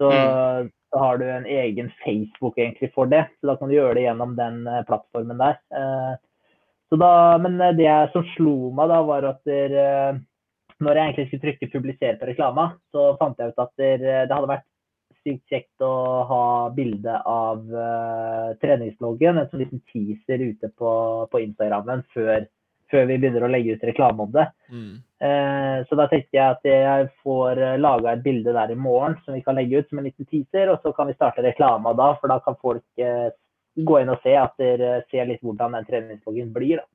[0.00, 0.72] Så, mm.
[0.72, 4.06] så, har du en egen Facebook egentlig for det, så da kan du gjøre det
[4.06, 5.60] gjennom den plattformen der.
[6.92, 9.76] Da, men det som slo meg da, var at der,
[10.82, 14.50] når jeg egentlig skulle trykke 'publiser på reklama', så fant jeg ut at det, hadde
[14.50, 14.68] vært
[15.22, 15.92] sykt kjekt å
[16.28, 20.92] ha bilde av uh, treningsloggen, en sånn liten teaser ute på,
[21.30, 22.46] på Instagrammen før,
[22.90, 24.48] før, vi begynner å legge ut reklame om det.
[24.72, 24.94] Mm.
[25.22, 29.14] Uh, så da tenkte jeg at jeg får uh, laga et bilde der i morgen
[29.22, 31.94] som vi kan legge ut som en liten teaser, og så kan vi starte reklama
[31.98, 33.30] da, for da kan folk uh,
[33.78, 36.82] gå inn og se at dere ser litt hvordan den treningsloggen blir.
[36.82, 36.88] da.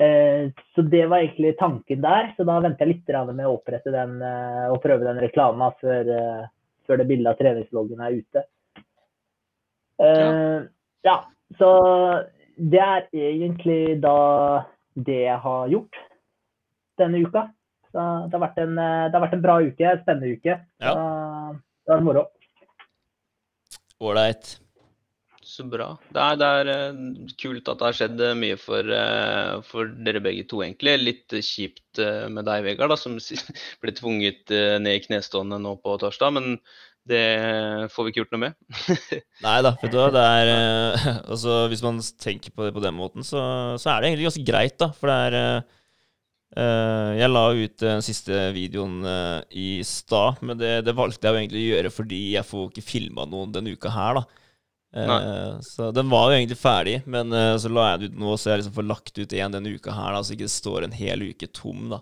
[0.00, 2.32] Eh, så det var egentlig tanken der.
[2.36, 6.10] Så da venter jeg litt med å opprette den eh, og prøve den reklama før,
[6.10, 6.46] eh,
[6.86, 8.46] før det bildet av treningsloggen er ute.
[9.94, 10.64] Ja.
[11.06, 11.12] ja,
[11.54, 11.68] så
[12.58, 14.64] det er egentlig da
[14.98, 16.00] det jeg har gjort
[16.98, 17.44] denne uka.
[17.94, 20.58] Så det har vært en, det har vært en bra uke, spennende uke.
[20.82, 20.96] Ja.
[21.54, 22.26] det var moro.
[24.02, 24.56] Ålreit.
[25.54, 25.92] Så bra.
[26.10, 29.92] Det er, det er, eh, kult at det har skjedd eh, mye for, eh, for,
[30.06, 30.96] dere begge to, egentlig.
[30.98, 32.00] Litt kjipt
[32.34, 33.14] med deg, Vegard, da, som
[33.84, 34.50] ble tvunget
[34.82, 36.34] ned i knestående nå på torsdag.
[36.34, 36.58] Men
[37.06, 37.22] det
[37.94, 38.58] får vi ikke gjort noe med.
[39.46, 40.10] Nei da, vet du hva.
[40.16, 40.52] Det er,
[41.36, 43.46] altså, hvis man tenker på det på den måten, så,
[43.78, 44.90] så, er det egentlig ganske greit, da.
[44.98, 45.40] For det er
[46.58, 51.44] uh, Jeg la ut den siste videoen uh, i stad, men det, det, valgte jeg
[51.44, 54.43] egentlig å gjøre fordi jeg får ikke filma noen denne uka her, da.
[54.96, 58.34] Uh, så den var jo egentlig ferdig, men uh, så la jeg det ut nå,
[58.38, 60.86] så jeg liksom får lagt ut igjen denne uka her, da, så ikke det står
[60.86, 61.98] en hel uke tom da,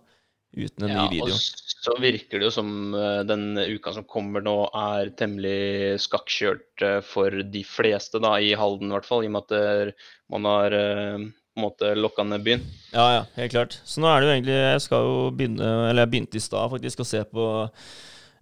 [0.52, 1.32] uten en ja, ny video.
[1.32, 6.86] Og så virker det jo som uh, den uka som kommer nå, er temmelig skakkjørt
[7.08, 9.96] for de fleste, da, i Halden i hvert fall, i og med at
[10.32, 12.62] man har på en måte lokka ned byen.
[12.92, 13.80] Ja, ja, helt klart.
[13.88, 16.72] Så nå er det jo egentlig Jeg skal jo begynne, eller jeg begynte i stad
[16.72, 17.52] faktisk, å se på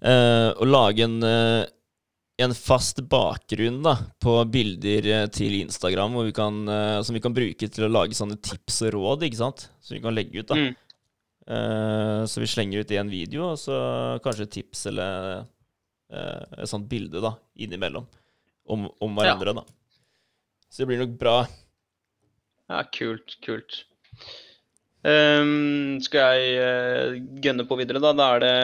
[0.00, 1.18] å lage en
[2.40, 7.34] en fast bakgrunn da, på bilder eh, til Instagram vi kan, eh, som vi kan
[7.36, 9.66] bruke til å lage sånne tips og råd, ikke sant?
[9.84, 10.48] Som vi kan legge ut.
[10.48, 10.58] da.
[10.58, 10.78] Mm.
[11.50, 13.74] Uh, så vi slenger ut en video, og så
[14.22, 18.06] kanskje et tips eller uh, et sånt bilde da, innimellom
[18.70, 19.56] om, om hverandre.
[19.58, 19.64] da.
[20.70, 21.34] Så det blir nok bra.
[22.70, 23.80] Ja, kult, kult.
[25.02, 28.12] Um, skal jeg uh, gønne på videre, da?
[28.14, 28.54] Da er det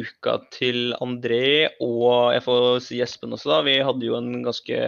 [0.00, 3.60] uka til André og jeg får si Espen også, da.
[3.66, 4.80] Vi hadde jo en ganske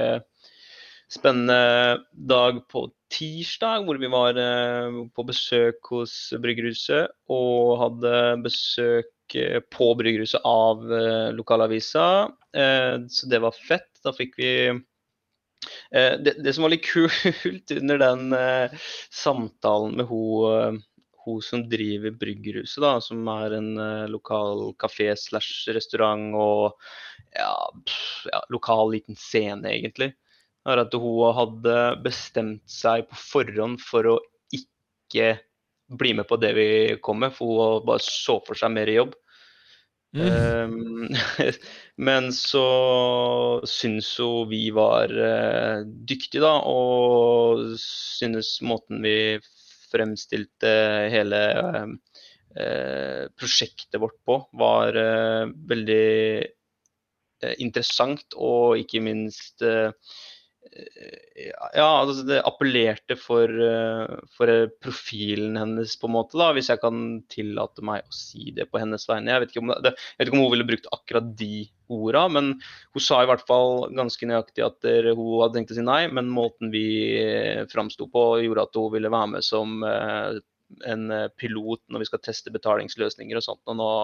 [1.11, 8.13] spennende dag på tirsdag, hvor vi var uh, på besøk hos Bryggerhuset og hadde
[8.45, 10.87] besøk uh, på Bryggerhuset av
[11.35, 12.07] lokalavisa.
[12.51, 13.91] så det var fett.
[14.05, 14.53] Da fikk vi
[15.95, 20.81] Eh, det, det, som var litt kult under den eh, samtalen med hun,
[21.25, 26.77] hun som driver Bryggerhuset, da, som er en uh, lokal kafé slash restaurant og
[27.37, 27.53] ja,
[28.31, 30.13] ja, lokal liten scene, egentlig,
[30.69, 34.19] er at hun hadde bestemt seg på forhånd for å
[34.55, 35.35] ikke
[36.01, 36.69] bli med på det vi
[37.03, 39.17] kom med, for hun bare så for seg mer jobb.
[40.17, 40.27] Mm.
[40.27, 41.09] Um,
[42.09, 49.17] men så syns hun vi var uh, dyktige, da, og synes måten vi
[49.91, 50.73] fremstilte
[51.13, 56.07] hele uh, prosjektet vårt på, var uh, veldig
[57.65, 59.63] interessant og ikke minst
[61.75, 64.53] ja, altså det appellerte for, eh, for,
[64.83, 67.01] profilen hennes, på en måte, da, hvis jeg kan
[67.33, 69.33] tillate meg å si det på hennes vegne.
[69.33, 72.53] Jeg vet ikke om, det, vet ikke om hun ville brukt akkurat de orda, men
[72.95, 76.31] hun sa i hvert fall ganske nøyaktig at hun hadde tenkt å si nei, men
[76.31, 76.87] måten vi
[77.19, 80.41] eh, framsto på, gjorde at hun ville være med som eh,
[80.87, 83.95] en pilot når vi skal teste betalingsløsninger og sånt og nå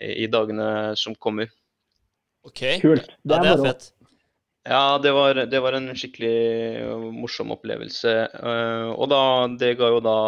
[0.00, 1.50] i dagene som kommer.
[2.48, 2.62] OK.
[2.80, 3.10] Kult.
[3.20, 3.92] Det er, ja, det er fett.
[4.62, 6.36] Ja, det var, det var, en skikkelig
[6.84, 8.12] øh, morsom opplevelse.
[8.30, 9.22] Øh, og da,
[9.58, 10.18] det ga jo da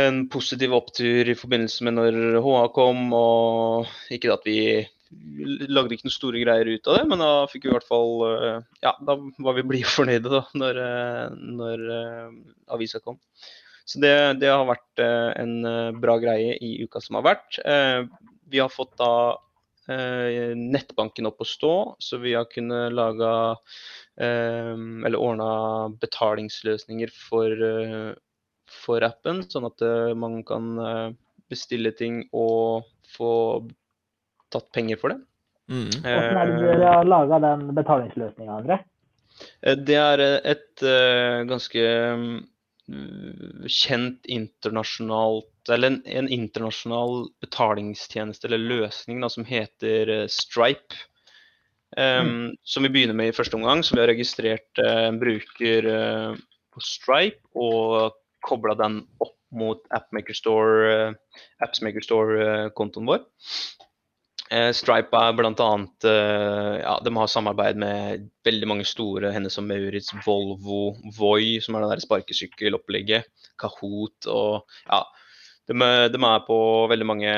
[0.00, 3.12] en positiv opptur i forbindelse med når HA kom.
[3.12, 4.56] Og ikke at vi
[5.68, 8.24] lagde ikke noen store greier ut av det, men da fikk vi i hvert fall
[8.30, 10.82] øh, Ja, da var vi blide fornøyde da, når,
[11.60, 11.86] når
[12.72, 13.20] avisa kom.
[13.84, 17.58] Så det, det, har vært en bra greie i uka som har vært.
[18.48, 19.51] Vi har fått da Eh,
[19.88, 23.30] nettbanken opp å stå, så vi har kunnet lage
[24.20, 25.48] eh, eller ordna
[26.02, 28.12] betalingsløsninger for, eh,
[28.70, 29.82] for, appen, sånn at
[30.16, 30.72] man kan
[31.50, 33.32] bestille ting og få
[34.52, 35.20] tatt penger for det.
[35.72, 35.90] Mm.
[36.04, 38.78] Hvordan er det dere har laga den betalingsløsninga, André?
[39.62, 40.82] Det er et
[41.48, 41.84] ganske
[43.70, 50.94] kjent internasjonalt eller en, en, internasjonal betalingstjeneste eller løsning da, som heter uh, Stripe.
[51.96, 52.56] Um, mm.
[52.64, 53.84] Som vi begynner med i første omgang.
[53.84, 56.34] Så vi har registrert uh, en bruker uh,
[56.72, 62.66] på Stripe og kobla den opp mot AppMakerStore-kontoen Store,
[63.06, 63.20] vår.
[64.72, 65.52] Stripe er bl.a.
[65.52, 71.74] annet ja, de har samarbeid med veldig mange store henne som Maurits, Volvo, Voi, som
[71.76, 73.22] er det der sparkesykkelopplegget,
[73.60, 74.52] Kahoot og
[74.88, 75.00] ja,
[75.72, 76.58] de, de, er på
[76.92, 77.32] veldig mange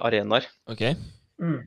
[0.00, 0.48] arenaer.
[0.70, 0.96] Okay.
[1.40, 1.60] Mm.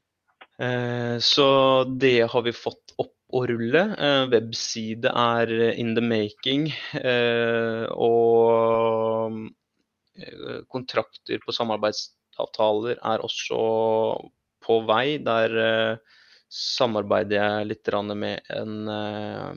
[0.59, 1.47] Eh, så
[1.89, 3.83] det har vi fått opp å rulle.
[3.97, 6.69] Eh, webside er in the making.
[6.99, 9.39] Eh, og
[10.17, 13.61] eh, kontrakter på samarbeidsavtaler er også
[14.63, 15.17] på vei.
[15.25, 16.17] Der eh,
[16.53, 19.53] samarbeider jeg litt med en eh,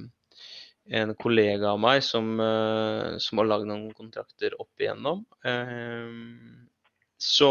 [0.88, 5.25] en kollega av meg som, uh, som har lagd noen kontrakter opp igjennom.
[5.46, 6.66] Uh,
[7.18, 7.51] så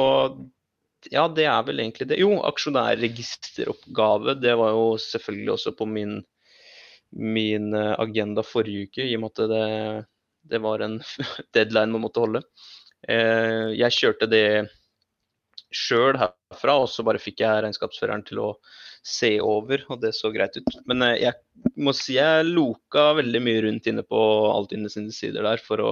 [1.12, 2.22] ja, det er vel egentlig det.
[2.22, 4.38] Jo, aksjonærregisteroppgave.
[4.42, 6.16] Det var jo selvfølgelig også på min,
[7.14, 9.68] min eh, agenda forrige uke, i og med at det,
[10.56, 10.98] det var en
[11.58, 12.42] deadline man måtte holde.
[13.06, 14.46] Jeg kjørte det
[15.70, 18.50] sjøl herfra, og så bare fikk jeg regnskapsføreren til å
[19.06, 20.80] se over, og det så greit ut.
[20.90, 25.46] Men eh, jeg må si jeg loka veldig mye rundt inne på Altinn sine sider
[25.46, 25.92] der for å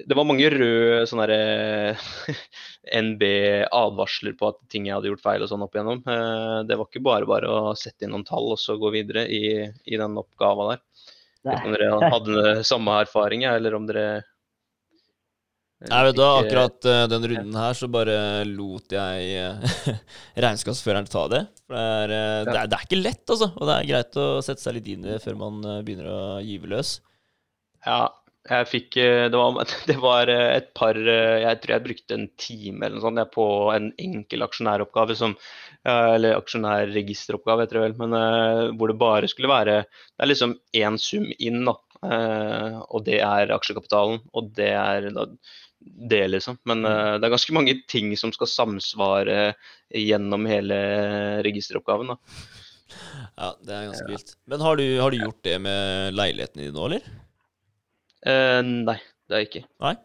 [0.00, 2.04] det var mange røde sånne eh,
[3.04, 6.00] NB-advarsler på at ting jeg hadde gjort feil og sånn opp igjennom.
[6.08, 9.26] Eh, det var ikke bare bare å sette inn noen tall og så gå videre
[9.28, 10.84] i, i den oppgava der.
[11.50, 14.22] Om dere hadde samme erfaring, eller om dere
[15.88, 19.94] Nei, vet du Akkurat uh, den runden her så bare lot jeg uh,
[20.44, 21.44] regnskapsføreren ta det.
[21.64, 23.48] For det er, uh, det, er, det er, ikke lett, altså.
[23.56, 26.20] Og det er greit å sette seg litt inn i det før man begynner å
[26.44, 26.98] gyve løs.
[27.86, 28.00] Ja,
[28.50, 32.16] Jeg fikk eh, Det var, det var eh, et par eh, Jeg tror jeg brukte
[32.16, 35.36] en time eller noe sånt jeg, på en enkel aksjonæroppgave som
[35.84, 37.94] Eller aksjonærregisteroppgave, heter det vel.
[38.02, 41.72] Men hvor det bare skulle være Det er liksom én sum inn, da.
[42.92, 44.20] Og det er aksjekapitalen.
[44.36, 45.24] Og det er da,
[45.80, 46.58] det, liksom.
[46.68, 49.54] Men uh, det er ganske mange ting som skal samsvare
[49.96, 50.80] gjennom hele
[51.46, 52.18] registeroppgaven, da.
[53.38, 54.36] Ja, det er ganske vilt.
[54.50, 57.10] Men har du, har du gjort det med leiligheten din nå, eller?
[58.26, 59.66] Uh, nei, det er jeg ikke.
[59.86, 59.96] Nei?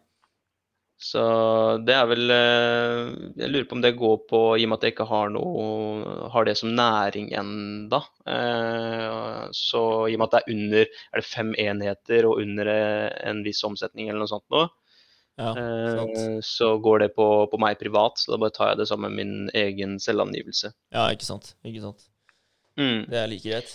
[0.96, 1.22] Så
[1.84, 4.86] det er vel eh, Jeg lurer på om det går på, i og med at
[4.86, 8.00] jeg ikke har noe Har det som næring enda.
[9.52, 13.44] Så i og med at det er under Er det fem enheter og under en
[13.44, 14.64] viss omsetning eller noe sånt nå,
[15.36, 18.20] Ja, eh, så går det på, på meg privat.
[18.20, 20.72] Så da bare tar jeg det sammen med min egen selvangivelse.
[20.94, 21.54] Ja, ikke sant.
[21.66, 22.06] Ikke sant.
[22.80, 23.04] Mm.
[23.10, 23.74] Det er like greit.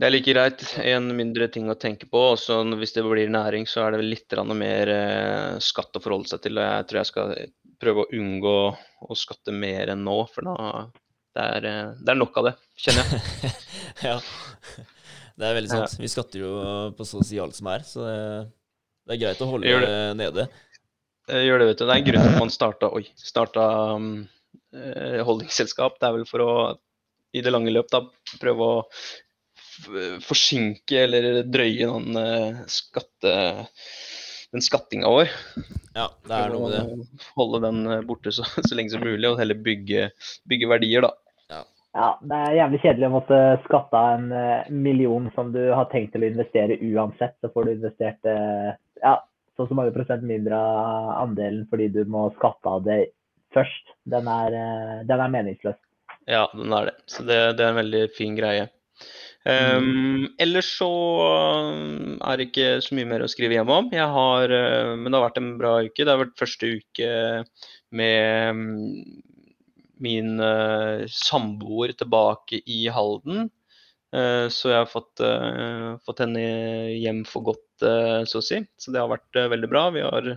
[0.00, 0.62] Det er like greit.
[0.80, 2.22] En mindre ting å tenke på.
[2.36, 6.46] Også hvis det blir næring, så er det litt mer eh, skatt å forholde seg
[6.46, 6.58] til.
[6.58, 7.34] og Jeg tror jeg skal
[7.80, 8.56] prøve å unngå
[9.10, 10.88] å skatte mer enn nå, for da
[11.36, 13.52] det er, eh, det er nok av det, kjenner jeg.
[14.08, 14.16] ja.
[15.40, 16.00] Det er veldig sant.
[16.00, 16.54] Vi skatter jo
[16.96, 18.16] på så å si alt som er, så det,
[19.06, 19.80] det er greit å holde det.
[19.86, 20.46] det nede.
[21.30, 21.84] Jeg gjør det, vet du.
[21.84, 23.64] Det er en grunn til at man starta, oi, starta
[23.96, 24.12] um,
[24.74, 25.20] eh.
[25.20, 26.52] Det er vel for å
[27.30, 28.00] i det lange løp da,
[28.42, 28.78] prøve å
[30.26, 33.34] forsinke eller drøye noen uh, skatte
[34.50, 35.30] den skattinga vår.
[35.94, 37.20] Ja, det er noe med det.
[37.38, 40.08] Holde den eh, borte så, så lenge som mulig, og heller bygge,
[40.50, 41.14] bygge verdier, da.
[41.90, 45.88] Ja, det er jævlig kjedelig å måtte skatte av en eh, million som du har
[45.90, 47.34] tenkt til å investere uansett.
[47.42, 48.70] Så får du investert eh,
[49.02, 49.16] ja,
[49.56, 53.00] så og så mange prosent mindre av andelen fordi du må skatte av det
[53.54, 53.94] først.
[54.08, 55.78] Den er, eh, den er meningsløs.
[56.30, 56.96] Ja, den er det.
[57.10, 58.68] Så det, det er en veldig fin greie.
[59.40, 60.90] Um, ellers så
[61.64, 63.88] um, er det ikke så mye mer å skrive hjem om.
[63.90, 66.04] Har, uh, men det har vært en bra uke.
[66.04, 67.08] Det har vært første uke
[67.96, 68.66] med um,
[70.04, 73.48] min uh, samboer tilbake i Halden.
[74.10, 76.42] Uh, så jeg har fått, uh, fått henne
[76.98, 78.58] hjem for godt, uh, så å si.
[78.80, 79.84] Så det har vært veldig bra.
[79.94, 80.32] Vi har,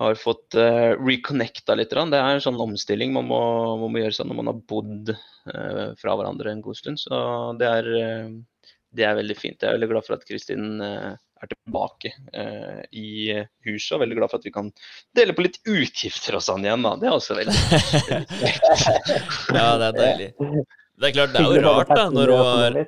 [0.00, 1.90] har fått reconnecta litt.
[1.90, 3.42] Det er en sånn omstilling man må,
[3.82, 5.14] man må gjøre sånn når man har bodd
[5.54, 7.00] eh, fra hverandre en god stund.
[7.00, 7.16] Så
[7.60, 9.60] det er, eh, det er veldig fint.
[9.60, 13.32] Jeg er veldig glad for at Kristin eh, er tilbake eh, i
[13.66, 14.68] huset, og veldig glad for at vi kan
[15.16, 16.84] dele på litt utgifter og sånn igjen.
[16.84, 16.96] Da.
[17.00, 17.56] Det er også veldig
[19.58, 20.30] Ja, det er deilig.
[21.00, 22.74] Det er klart, det er jo rart da, når du har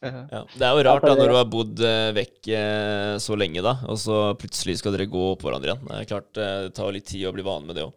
[0.00, 3.62] ja, Det er jo rart da, når hun har bodd eh, vekk eh, så lenge,
[3.66, 5.82] da, og så plutselig skal dere gå opp hverandre igjen.
[5.88, 7.94] Det er klart, eh, det tar litt tid å bli vane med det òg.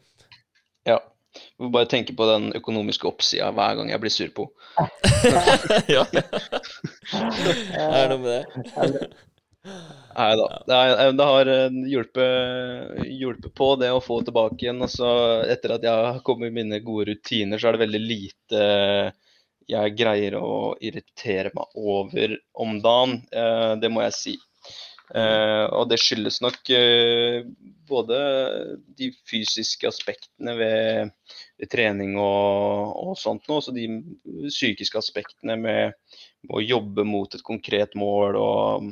[0.89, 0.97] Ja.
[1.33, 4.43] Jeg må bare tenke på den økonomiske oppsida hver gang jeg blir sur på
[5.95, 6.03] ja.
[6.13, 6.25] Det
[7.81, 8.45] er noe med det.
[9.63, 10.47] Nei da.
[10.67, 14.82] Det, er- det har eh, hjulpet, hjulpet på det å få tilbake igjen.
[14.84, 15.10] Altså,
[15.49, 18.63] etter at jeg har kommet i mine gode rutiner, så er det veldig lite
[19.71, 23.21] jeg greier å irritere meg over om dagen.
[23.32, 24.36] Eh, det må jeg si.
[25.13, 27.43] Uh, og det skyldes nok uh,
[27.86, 28.15] både
[28.97, 31.12] de fysiske aspektene ved,
[31.60, 33.84] ved trening og, og sånt noe, også de
[34.47, 35.93] psykiske aspektene med,
[36.47, 38.88] med å jobbe mot et konkret mål og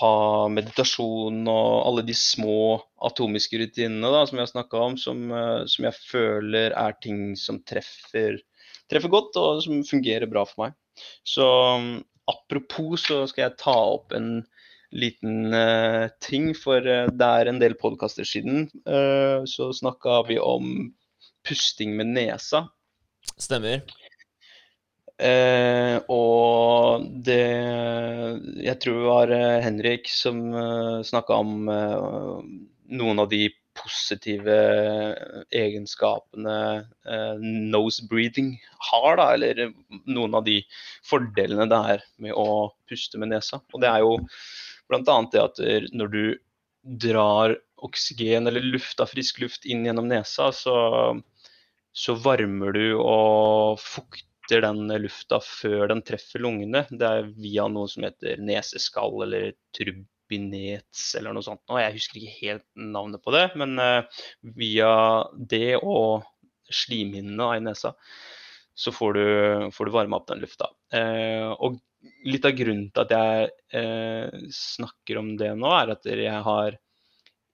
[0.00, 5.24] ha meditasjon og alle de små atomiske rutinene da, som jeg har snakka om, som,
[5.32, 8.40] eh, som jeg føler er ting som treffer,
[8.90, 10.78] treffer godt og som fungerer bra for meg.
[11.24, 11.92] Så um,
[12.30, 14.42] apropos så skal jeg ta opp en
[14.90, 20.40] liten uh, ting, for eh, det er en del podkaster siden uh, så snakka vi
[20.42, 20.90] om
[21.46, 22.66] pusting med nesa.
[23.38, 23.84] Stemmer.
[25.20, 27.44] Eh, og det
[28.64, 32.46] Jeg tror det var eh, Henrik som uh, snakka om eh,
[32.96, 34.56] noen av de positive
[35.54, 36.56] egenskapene
[37.06, 38.54] eh, nose breathing
[38.90, 39.70] har, da, eller
[40.10, 40.58] noen av de
[41.06, 43.60] fordelene det er med å puste med nesa.
[43.72, 44.16] Og det er jo
[44.90, 45.02] bl.a.
[45.04, 45.62] det at
[45.96, 46.24] når du
[47.06, 50.74] drar oksygen eller luft av frisk luft inn gjennom nesa, så,
[51.92, 54.29] så varmer du og fukter
[54.64, 56.82] den lufta før den treffer lungene.
[56.90, 61.62] Det er via noe som heter neseskall eller turbinets eller noe sånt.
[61.70, 64.24] Og jeg husker ikke helt navnet på det, men eh,
[64.58, 64.92] via
[65.54, 66.26] det og
[66.70, 67.94] slimhinnene i nesa
[68.80, 69.24] så får du,
[69.74, 70.70] får du varma opp den lufta.
[70.96, 71.78] Eh, og
[72.24, 76.78] litt av grunnen til at jeg eh, snakker om det nå, er at jeg har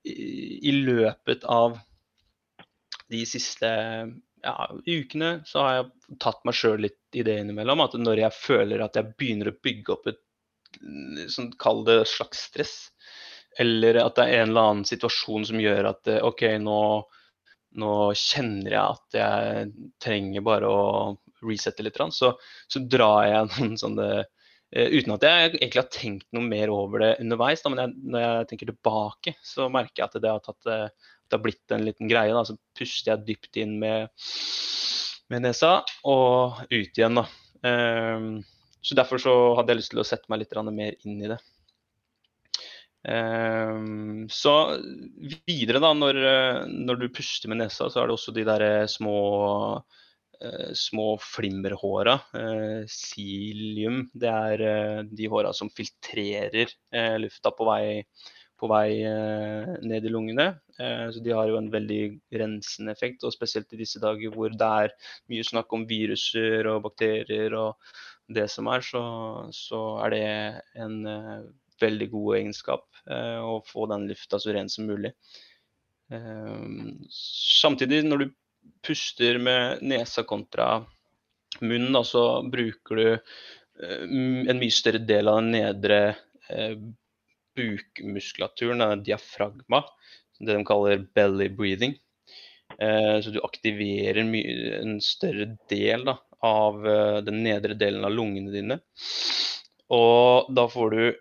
[0.06, 1.80] i løpet av
[3.10, 3.68] de siste
[4.46, 7.82] ja, ukene så har jeg tatt meg sjøl litt i det innimellom.
[7.84, 10.22] At når jeg føler at jeg begynner å bygge opp et
[11.32, 12.76] sånn, Kall det slags stress.
[13.58, 16.80] Eller at det er en eller annen situasjon som gjør at eh, OK, nå,
[17.80, 19.70] nå kjenner jeg at jeg
[20.02, 20.82] trenger bare å
[21.46, 22.34] resette litt, så,
[22.68, 24.26] så drar jeg noen sånne uh,
[24.76, 28.24] Uten at jeg egentlig har tenkt noe mer over det underveis, da, men jeg, når
[28.24, 31.84] jeg tenker tilbake, så merker jeg at det har, tatt, uh, det har blitt en
[31.86, 32.34] liten greie.
[32.34, 32.44] Da.
[32.46, 34.12] Så puster jeg dypt inn med,
[35.32, 37.20] med nesa og ut igjen.
[37.20, 37.26] da.
[37.66, 38.30] Um,
[38.86, 41.40] så Derfor så hadde jeg lyst til å sette meg litt mer inn i det.
[43.06, 44.52] Um, så
[45.46, 46.18] videre, da, når,
[46.70, 49.18] når, du puster med nesa, så er det også de der små,
[50.42, 52.18] uh, små flimmerhåra.
[52.34, 54.04] Uh, cilium.
[54.14, 56.70] Det er uh, de håra som filtrerer
[57.22, 57.86] lufta på vei,
[58.56, 59.02] på vei
[59.84, 60.46] ned i lungene.
[60.76, 62.00] så de har jo en veldig
[62.40, 64.94] rensende effekt, og spesielt i disse dager hvor det er
[65.32, 67.76] mye snakk om viruser og bakterier og
[68.28, 69.02] det som er, så,
[69.54, 70.24] så er det
[70.82, 71.44] en uh,
[71.82, 75.12] veldig god egenskap å få den lufta så ren som mulig.
[77.12, 78.32] Samtidig, når du
[78.82, 80.80] puster med nesa kontra
[81.60, 83.06] munnen, så bruker du
[83.78, 86.00] en mye større del av den nedre
[87.56, 89.82] bukmuskulaturen, denne diafragma,
[90.40, 91.96] det de kaller belly breathing.
[92.76, 98.80] så du aktiverer en større del da, av eh, den nedre delen av lungene dine.
[99.92, 101.14] Og da får du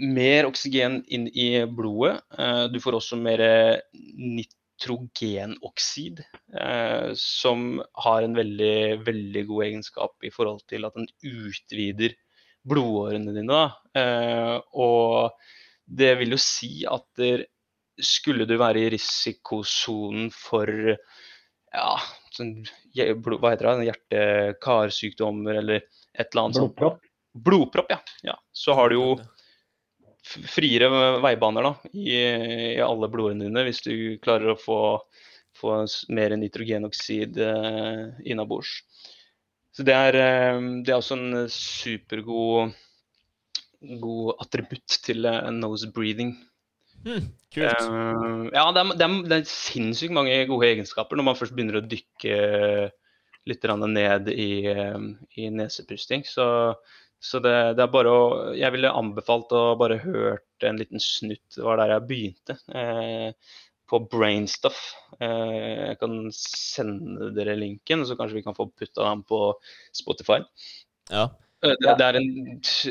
[0.00, 2.20] mer oksygen inn i blodet.
[2.38, 3.40] Eh, du får også mer
[4.18, 6.24] nitrogenoksid,
[6.58, 12.16] eh, som har en veldig, veldig god egenskap i forhold til at den utvider
[12.68, 13.62] blodårene dine.
[14.80, 15.34] Og
[15.84, 17.24] det vil jo si at
[18.00, 20.70] skulle du være i risikosonen for
[21.74, 21.90] ja,
[22.34, 22.56] sånn,
[22.94, 26.74] hva heter det, hjerte-karsykdommer eller et eller annet Blodpropp?
[26.78, 27.10] Blodpropp?
[27.34, 28.00] Blodpropp, ja.
[28.30, 28.36] ja.
[28.54, 29.08] Så har du jo
[30.24, 30.88] friere
[31.22, 32.14] veibaner da, i,
[32.76, 34.78] i alle blodårene dine hvis du klarer å få,
[35.58, 35.82] få
[36.14, 38.78] mer nitrogenoksid eh, innabords.
[39.74, 42.74] Så det er, eh, det er, også en supergod
[44.00, 46.34] god attributt til uh, nose breathing.
[47.04, 47.82] Mm, kult.
[47.82, 51.56] Uh, ja, det er, det, er, det er, sinnssykt mange gode egenskaper når man først
[51.56, 52.38] begynner å dykke
[53.44, 54.48] litt ned i,
[55.36, 56.24] i nesepusting.
[56.24, 56.46] Så,
[57.20, 58.24] så det, det, er bare å
[58.56, 61.44] Jeg ville anbefalt å bare hørt en liten snutt.
[61.58, 62.56] Det var der jeg begynte.
[62.72, 63.34] Uh,
[63.90, 64.80] på Brainstuff.
[65.20, 69.40] jeg kan sende dere linken, så kanskje vi kan få putta den på
[69.92, 70.40] Spotify.
[71.12, 71.28] Ja.
[71.64, 72.28] Det, det er en,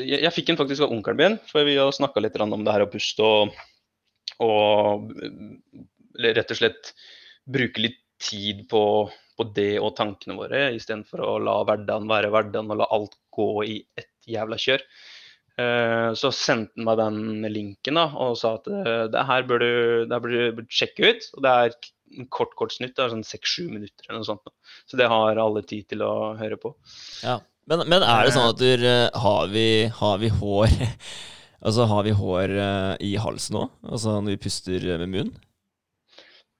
[0.00, 2.74] jeg, jeg fikk den faktisk av onkelen min, for vi har snakka litt om det
[2.74, 3.54] her å puste og
[4.42, 5.12] og
[6.24, 6.94] rett og slett
[7.44, 8.84] bruke litt tid på,
[9.36, 13.48] på det og tankene våre, istedenfor å la hverdagen være hverdagen og la alt gå
[13.66, 14.84] i ett jævla kjør.
[15.54, 19.62] Uh, så sendte han meg den linken da, og sa at uh, det her bør
[19.62, 19.74] du,
[20.08, 21.28] det her bør du sjekke ut.
[21.36, 21.76] og Det er
[22.18, 24.50] en kort kort snutt, det er sånn seks-sju minutter eller noe sånt.
[24.90, 26.74] Så det har alle tid til å høre på.
[27.22, 27.38] Ja,
[27.70, 28.88] Men, men er det sånn at du,
[29.24, 29.68] har, vi,
[30.00, 30.74] har vi hår
[31.64, 32.50] Altså, har vi hår
[33.00, 33.70] i halsen òg?
[33.88, 35.38] Altså når vi puster med munnen?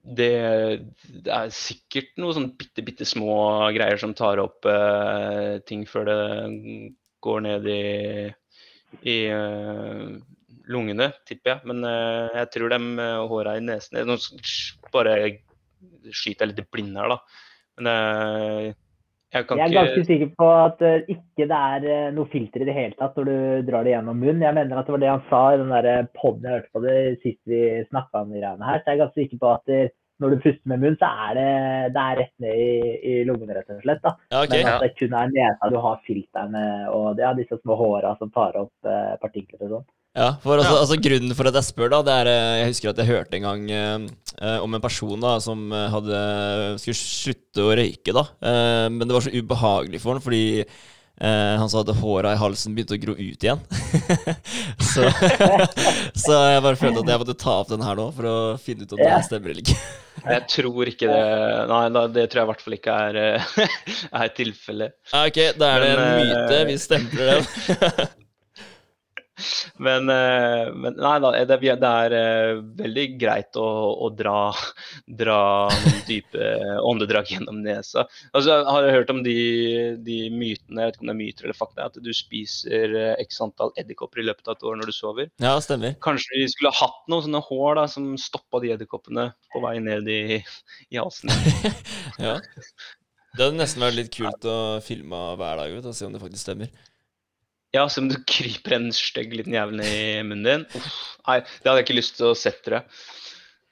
[0.05, 0.31] Det,
[1.09, 3.35] det, er sikkert noen sånn bitte, bitte små
[3.73, 6.17] greier som tar opp eh, ting før det
[7.25, 7.85] går ned i,
[9.03, 10.15] i uh,
[10.71, 11.71] lungene, tipper jeg.
[11.71, 14.17] Men jeg tror de uh, håra i nesen Nå
[14.93, 15.17] bare
[16.13, 17.43] skyter jeg litt i blinde her, da.
[17.75, 18.75] Men
[19.35, 22.67] jeg, jeg, er ganske sikker på at uh, ikke det er uh, noe filter i
[22.69, 24.45] det hele tatt når du drar det gjennom munnen.
[24.45, 26.83] Jeg mener at det var det han sa i den der poden jeg hørte på
[26.85, 28.79] det sist vi snakka om de greiene her.
[28.79, 29.73] Så jeg er ganske sikker på at
[30.23, 31.49] når du puster med munnen, så er det,
[31.95, 34.01] det er rett ned i, i lungene, rett og slett.
[34.05, 34.15] da.
[34.43, 36.63] Okay, Men at det kun er nesa du har filterne
[36.93, 39.85] og ja, disse små håra som tar opp eh, partikler og sånn.
[40.15, 42.93] Ja, for altså, altså, Grunnen for at jeg spør, da, det er eh, Jeg husker
[42.93, 46.19] at jeg hørte en gang eh, om en person da som eh, hadde,
[46.79, 48.15] skulle slutte å røyke.
[48.15, 50.63] da eh, Men det var så ubehagelig for ham, fordi
[51.21, 53.61] eh, han sa at håra i halsen begynte å gro ut igjen.
[54.93, 55.07] så,
[56.25, 58.87] så, jeg bare følte at jeg måtte ta opp den her nå for å finne
[58.87, 59.77] ut om det stemmer eller ikke.
[60.25, 63.65] Jeg tror ikke det Nei, det tror jeg i hvert fall ikke er, eh,
[64.23, 64.95] er tilfellet.
[65.11, 66.61] Ok, da er det en myte.
[66.71, 68.15] Vi stempler den.
[69.77, 73.67] Men, eh, men, nei da, det, det er eh, veldig greit å,
[74.05, 74.51] å dra,
[75.05, 75.39] dra
[75.73, 76.49] noen dype
[76.85, 78.05] åndedrag gjennom nesa.
[78.31, 79.37] Altså, jeg har hørt om de,
[80.05, 83.13] de, mytene, jeg vet ikke om det er myter eller fakta, at du spiser eh,
[83.25, 85.31] x antall edderkopper i løpet av et år når du sover.
[85.43, 85.97] Ja, stemmer.
[86.05, 90.11] Kanskje vi skulle hatt noen sånne hår da, som stoppa de edderkoppene på vei ned
[90.11, 90.39] i,
[90.93, 91.33] i halsen.
[92.25, 92.39] ja.
[93.35, 96.23] Det hadde nesten vært litt kult å filme hver dag vet, og se om det
[96.23, 96.71] faktisk stemmer.
[97.75, 100.65] Ja, som du kryper en stygg liten jævel ned i munnen din.
[100.79, 100.97] Uff,
[101.27, 102.85] nei, det hadde jeg ikke lyst til å sette jeg.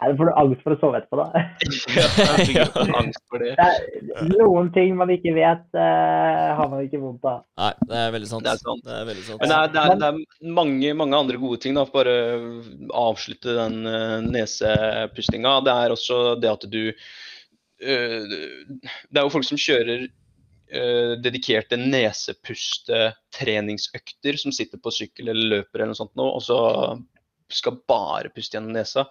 [0.03, 1.43] Nei, Da får du angst for å sove etterpå, da.
[2.57, 2.65] Ja,
[2.99, 3.53] angst for det.
[3.59, 7.43] Det er, noen ting man ikke vet, uh, har man ikke vondt av.
[7.61, 8.47] Nei, det er veldig sant.
[8.47, 8.83] Det er sant.
[8.83, 9.43] Det er veldig sant.
[9.43, 11.77] Men det er, det er, det er mange, mange andre gode ting.
[11.79, 12.17] da, Bare
[13.05, 15.55] avslutte den uh, nesepustinga.
[15.69, 20.09] Det er også det at du uh, Det er jo folk som kjører
[20.75, 26.59] øh, dedikerte nesepustetreningsøkter, som sitter på sykkel eller løper eller noe sånt nå, og så
[27.53, 29.01] skal bare puste gjennom nesa.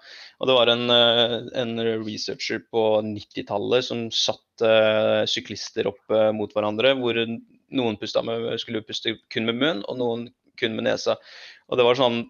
[0.41, 6.03] Og det var en, øh, en researcher på 90-tallet som satte øh, syklister opp
[6.35, 7.15] mot hverandre, hvor
[7.73, 10.29] noen med, skulle puste kun med munn, og noen
[10.61, 11.17] kun med nesa.
[11.71, 12.23] Og det var sånn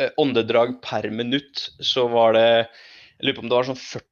[0.00, 4.04] eh, åndedrag per minutt, så var det Jeg lurer på om det var sånn 40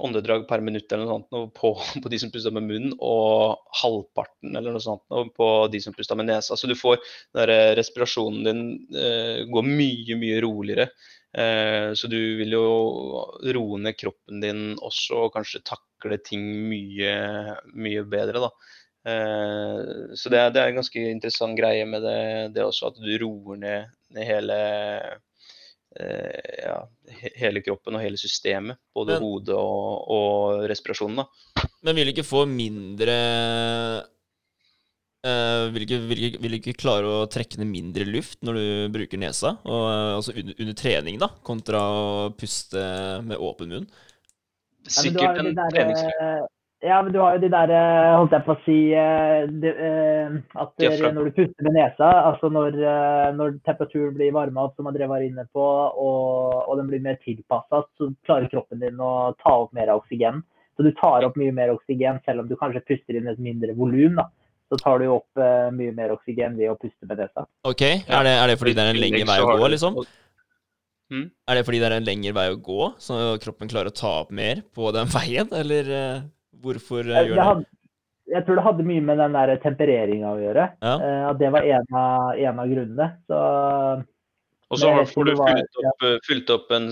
[0.00, 1.72] åndedrag per minutt eller noe sånt på,
[2.04, 5.04] på de som puster med munnen, og halvparten eller noe sånt
[5.36, 6.58] på de som puster med nesa.
[6.58, 7.00] Så du får
[7.36, 8.64] den eh, respirasjonen din
[8.94, 10.88] eh, går mye, mye roligere.
[11.34, 12.64] Eh, så du vil jo
[13.56, 17.14] roe ned kroppen din også, og kanskje takle ting mye,
[17.74, 18.52] mye bedre, da.
[19.04, 19.80] Eh,
[20.16, 22.20] så det det er en ganske interessant greie med det,
[22.56, 24.58] det også, at du roer ned, ned hele
[25.98, 26.78] ja,
[27.20, 28.76] he- hele kroppen og hele systemet.
[28.94, 31.22] Både Men- hodet og, og respirasjonen.
[31.22, 31.68] da.
[31.84, 33.14] Men vil du ikke få mindre
[35.24, 38.64] eh, vil, ikke, vil, ikke, vil ikke klare å trekke ned mindre luft når du
[38.96, 39.54] bruker nesa?
[39.64, 42.84] Og, eh, altså under, under trening, da, kontra å puste
[43.26, 43.86] med åpen munn?
[44.84, 46.42] Ja, Sikkert en eh,
[46.84, 49.70] Ja, men du har jo de der, eh, holdt jeg på å si, eh, de,
[49.72, 52.76] eh, at det- når du puster med nesa, altså når,
[53.38, 57.16] når temperaturen blir varma opp, som André var inne på, og, og den blir mer
[57.24, 60.42] tilpassa, så klarer kroppen din å ta opp mer oksygen.
[60.76, 63.74] Så du tar opp mye mer oksygen, selv om du kanskje puster inn et mindre
[63.78, 64.18] volum.
[64.72, 67.46] Så tar du opp eh, mye mer oksygen ved å puste med nesa.
[67.64, 69.98] Ok, er det, er det fordi det er en lengre vei å gå, liksom?
[71.12, 71.26] Mm.
[71.48, 74.12] Er det fordi det er en lengre vei å gå, så kroppen klarer å ta
[74.24, 75.92] opp mer på den veien, eller
[76.62, 77.66] hvorfor eh, gjør Det hadde,
[78.34, 80.66] jeg tror det hadde mye med den der tempereringa å gjøre.
[80.82, 80.94] Ja.
[80.96, 83.08] eh, At det var en av, en av grunnene.
[83.28, 83.40] Så
[84.70, 86.88] Og så har- får du fylt opp, eh, fylt opp en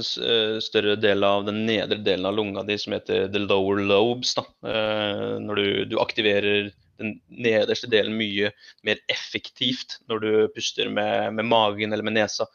[0.61, 4.35] større del av den nedre delen av lunga di som heter the lower lobes.
[4.35, 4.43] Da.
[4.65, 8.53] Eh, Når du, du aktiverer den nederste delen mye
[8.85, 12.47] mer effektivt når du puster med, med magen eller med nesa.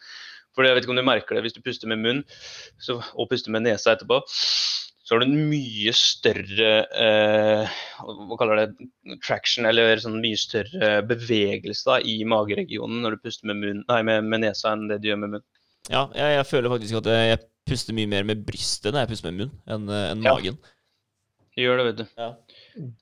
[0.56, 2.24] For jeg vet ikke om du merker det, hvis du puster med munn
[2.80, 4.22] så, og puster med nesa etterpå,
[5.08, 8.88] så har du en mye større eh, hva kaller det,
[9.24, 14.02] traction, eller sånn mye større bevegelse da, i mageregionen når du puster med, munn, nei,
[14.10, 15.48] med, med nesa enn det du gjør med munnen.
[15.88, 19.14] Ja, jeg, jeg føler faktisk at jeg, jeg puster mye mer med brystet når jeg
[19.14, 20.34] puster med munnen, enn en enn Ja.
[20.36, 20.60] magen.
[21.58, 22.04] Gjør det, vet du.
[22.22, 22.28] Ja.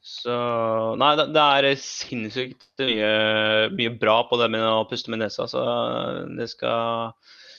[0.07, 0.35] Så
[1.01, 3.09] Nei, det, det er sinnssykt mye,
[3.75, 5.65] mye bra på det med å puste med nesa, så
[6.37, 7.11] det skal,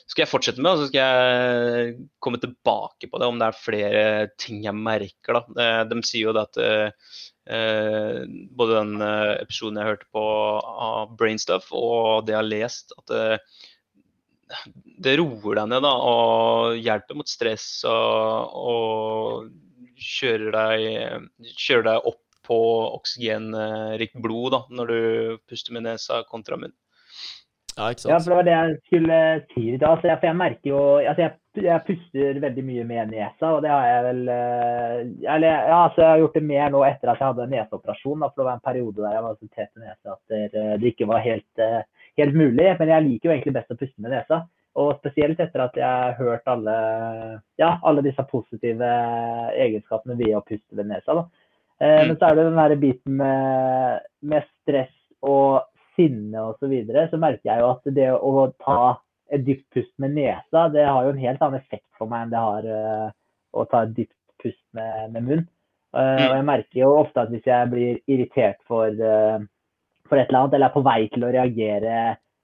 [0.06, 0.72] skal jeg fortsette med.
[0.72, 4.04] Og så skal jeg komme tilbake på det, om det er flere
[4.40, 5.40] ting jeg merker.
[5.40, 5.44] da.
[5.56, 7.14] De, de sier jo det at eh,
[7.56, 8.20] eh,
[8.58, 10.26] både den eh, episoden jeg hørte på
[10.62, 13.40] av Brainstuff, og det jeg har lest, at det,
[15.02, 22.08] det roer deg ned da, og hjelper mot stress og, og kjører, deg, kjører deg
[22.12, 22.56] opp på
[22.94, 25.00] oksygenrikt blod da, når du
[25.50, 26.74] puster med nesa kontra munn.
[27.76, 29.18] Ja, ikke Ja, for det var det jeg skulle
[29.52, 29.64] si.
[29.76, 29.90] Da.
[29.90, 33.62] Altså, jeg, for jeg merker jo altså, jeg, jeg puster veldig mye med nesa, og
[33.64, 34.98] det har jeg vel eh,
[35.34, 38.20] Eller ja, altså, jeg har gjort det mer nå etter at jeg hadde neseoperasjon.
[38.24, 40.66] Da, for det var en periode der jeg var så tett i nesa at det,
[40.82, 41.80] det ikke var helt, eh,
[42.22, 42.68] helt mulig.
[42.80, 44.42] Men jeg liker jo egentlig best å puste med nesa.
[44.76, 46.72] Og spesielt etter at jeg har hørt alle,
[47.60, 48.88] ja, alle disse positive
[49.56, 51.16] egenskapene ved å puste ved nesa.
[51.16, 51.28] Da.
[51.80, 52.08] Eh, Mm.
[52.08, 55.64] Men så er det den der biten med, med stress og
[55.96, 56.60] sinne osv.
[56.60, 58.80] Så, videre, så merker jeg jo at det å ta
[59.34, 62.34] et dypt pust med nesa, det har jo en helt annen effekt for meg enn
[62.34, 63.08] det har uh,
[63.56, 65.44] å ta et dypt pust med, med munn.
[65.96, 69.40] Uh, og jeg merker jo ofte at hvis jeg blir irritert for, uh,
[70.06, 71.94] for et eller annet, eller er på vei til å reagere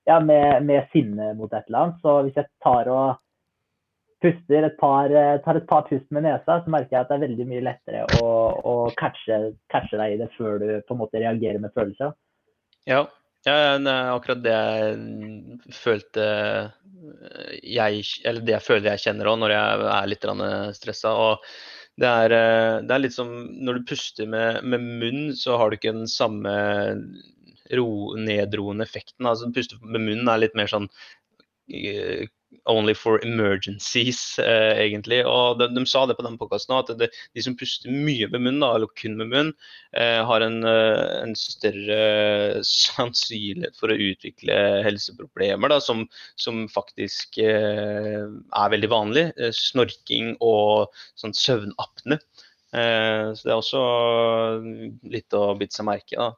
[0.08, 3.20] ja, med, med sinne mot et eller annet, så hvis jeg tar og
[4.22, 5.10] puster et par,
[5.42, 8.04] tar et par pust med nesa, så merker jeg at det er veldig mye lettere
[8.06, 8.26] å,
[8.70, 9.38] å catche,
[9.70, 12.14] catche deg i det før du på en måte reagerer med følelser.
[12.86, 13.02] Ja,
[13.48, 13.58] ja
[14.14, 19.86] akkurat det jeg følte eh, jeg, Eller det jeg føler jeg kjenner òg når jeg
[19.96, 20.26] er litt
[20.78, 21.14] stressa.
[22.00, 23.32] Det er, eh, det er litt som
[23.66, 26.52] når du puster med, med munn, så har du ikke den samme
[27.76, 29.26] ro, nedroende effekten.
[29.28, 30.88] Altså Puste med munnen er litt mer sånn
[31.72, 32.28] eh,
[32.70, 35.22] only for emergencies, eh, egentlig.
[35.28, 38.40] Og de, de, sa det på den podkasten at det, de som puster mye med
[38.40, 39.54] munnen, da, eller kun med munnen,
[39.92, 46.06] har en, eh, en, større sannsynlighet for å utvikle helseproblemer da, som,
[46.40, 49.26] som faktisk eh, er veldig vanlig.
[49.36, 52.18] Eh, snorking og sånn søvnapne.
[52.72, 53.84] Eh, så det er også
[55.12, 56.30] litt å bite seg merke i.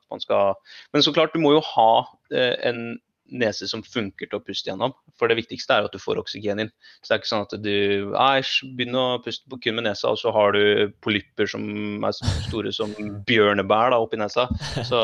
[0.95, 1.91] Men så klart, du må jo ha
[2.35, 2.97] en
[3.33, 4.93] nese som funker til å puste gjennom.
[5.19, 6.71] For det viktigste er at du får oksygen inn.
[7.01, 10.21] Så det er ikke sånn at du begynner å puste på kun med nesa, og
[10.21, 12.17] så har du polypper som er
[12.47, 12.93] store som
[13.29, 14.47] bjørnebær da, oppi nesa.
[14.87, 15.01] Så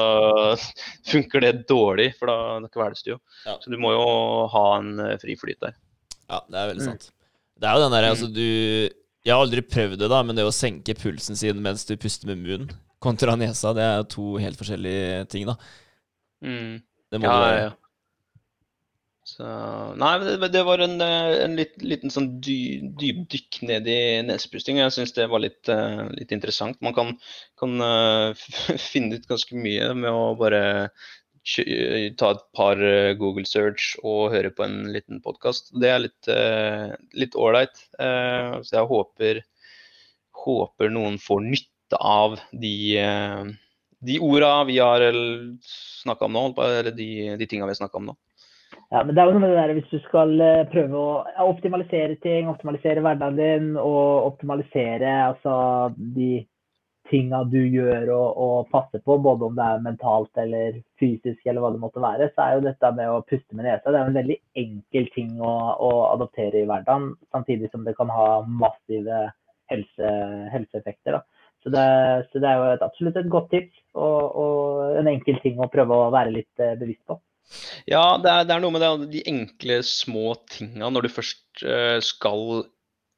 [1.12, 3.21] funker det dårlig, for da kveles du jo.
[3.47, 3.57] Ja.
[3.62, 4.05] Så du må jo
[4.53, 5.79] ha en eh, fri flyt der.
[6.31, 7.11] Ja, det er veldig sant.
[7.61, 10.47] Det er jo den derre, altså du Jeg har aldri prøvd det, da, men det
[10.49, 14.27] å senke pulsen sin mens du puster med munnen kontra nesa, det er jo to
[14.41, 15.57] helt forskjellige ting, da.
[16.45, 16.81] Mm.
[17.11, 17.45] Det må ja, du.
[17.45, 17.71] Ja, ja.
[19.41, 19.51] Så,
[19.97, 22.59] nei, det, det var en, eh, en litt, liten sånn dy,
[23.01, 24.76] dypdykk ned i nesepusting.
[24.82, 26.76] Jeg syns det var litt, uh, litt, interessant.
[26.84, 27.14] Man kan,
[27.61, 28.43] kan uh,
[28.91, 30.62] finne ut ganske mye med å bare
[32.20, 32.82] ta et par
[33.16, 35.72] Google search og høre på en liten podkast.
[35.72, 37.80] Det er litt ålreit.
[37.97, 39.45] Uh, så jeg håper,
[40.45, 42.76] håper, noen får nytte av de,
[44.05, 45.09] de orda vi har
[46.05, 47.09] snakka om nå, eller de,
[47.41, 48.20] de tinga vi har snakka om nå.
[48.91, 51.45] Ja, men det er jo noe med det der hvis du skal eh, prøve å
[51.47, 55.53] optimalisere ting, optimalisere hverdagen din og optimalisere altså,
[56.16, 56.41] de
[57.11, 61.62] tinga du gjør og, og passer på, både om det er mentalt eller fysisk eller
[61.62, 64.11] hva det måtte være, så er jo dette med å puste med nesa det er
[64.11, 65.55] en veldig enkel ting å,
[65.86, 68.28] å adoptere i hverdagen, samtidig som det kan ha
[68.66, 69.24] massive
[69.70, 70.12] helse,
[70.51, 71.22] helseeffekter.
[71.62, 71.88] Så det,
[72.32, 75.70] så det, er jo et, absolutt et godt tips og, og en enkel ting å
[75.70, 77.22] prøve å være litt eh, bevisst på.
[77.91, 81.65] Ja, det er, det er, noe med det, de enkle, små tinga når du først
[81.65, 82.63] uh, skal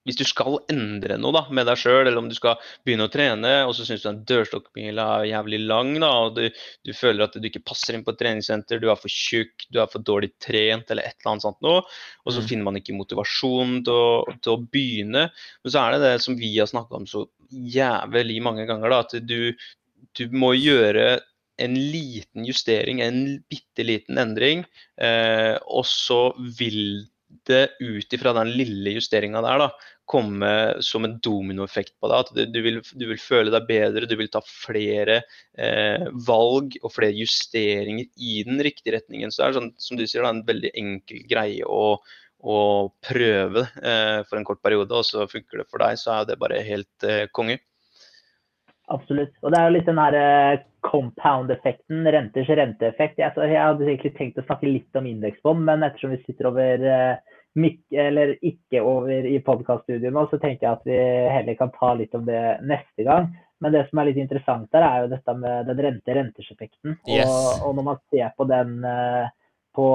[0.09, 3.13] Hvis du skal endre noe da, med deg sjøl, eller om du skal begynne å
[3.13, 6.49] trene, og så syns du den dørstokkmila er jævlig lang, da, og du,
[6.83, 9.79] du, føler at du ikke passer inn på et treningssenter, du er for tjukk, du
[9.79, 11.85] er for dårlig trent eller et eller annet sånt noe,
[12.25, 12.49] og så mm.
[12.49, 15.29] finner man ikke motivasjon til å, til å, begynne.
[15.63, 19.05] Men så er det det som vi har snakka om så jævlig mange ganger, da,
[19.07, 19.53] at du,
[20.19, 21.21] du må gjøre
[21.65, 24.67] en liten justering, en bitte liten endring,
[25.01, 27.09] eh, og så vil
[27.49, 29.69] det ut ifra den lille justeringa der da,
[30.13, 30.51] komme
[30.85, 32.27] som en dominoeffekt på deg.
[32.27, 35.23] At du, vil, du, vil, føle deg bedre, du vil ta flere
[35.57, 39.33] eh, valg og flere justeringer i den riktige retningen.
[39.33, 41.97] Så det er sånn, som du sier, da, en veldig enkel greie å,
[42.43, 42.59] å
[43.05, 46.41] prøve eh, for en kort periode, og så funker det for deg, så er det
[46.43, 47.61] bare helt eh, konge.
[48.93, 49.35] Absolutt.
[49.41, 53.21] Og det er jo litt den her eh, compound-effekten, renters renteeffekt.
[53.23, 56.85] Jeg, jeg, hadde egentlig tenkt å snakke litt om indeksfond, men ettersom vi sitter over
[56.85, 57.15] uh,
[58.03, 60.99] eller ikke over i podkaststudioet nå, så tenker jeg at vi
[61.35, 63.29] heller kan ta litt om det neste gang.
[63.63, 66.97] Men det som er litt interessant der, er jo dette med den rente-renters-effekten.
[67.07, 67.29] Yes.
[67.29, 69.29] Og, og, når man ser på den uh,
[69.73, 69.89] på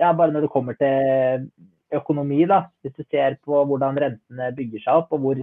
[0.00, 1.48] Ja, bare når det kommer til
[1.96, 2.62] økonomi, da.
[2.84, 5.40] Hvis du ser på hvordan rentene bygger seg opp, og hvor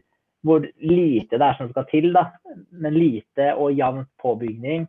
[0.48, 2.30] hvor lite det er som skal til, da.
[2.72, 4.88] Men lite og jevn påbygning.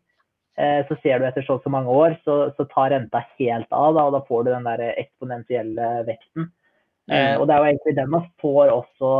[0.59, 3.93] Eh, så ser du etter så så mange år, så, så tar renta helt av,
[3.95, 6.49] da, og da får du den der eksponentielle veksten.
[7.09, 7.41] Eh, mm.
[7.41, 9.13] og det er jo egentlig den man får også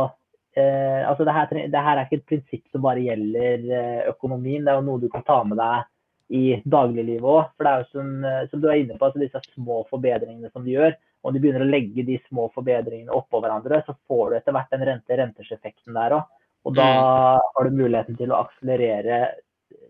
[0.59, 4.65] eh, altså det her, det her, er ikke et prinsipp som bare gjelder eh, økonomien,
[4.65, 5.87] det er jo noe du kan ta med deg
[6.29, 7.53] i dagliglivet òg.
[7.55, 8.11] For det er jo som,
[8.51, 11.65] som, du er inne på, altså disse små forbedringene som du gjør, og du begynner
[11.65, 16.15] å legge de små forbedringene oppå hverandre, så får du etter hvert den rente-renters-effekten der
[16.19, 16.35] òg.
[16.67, 17.45] Og da mm.
[17.55, 19.19] har du muligheten til å akselerere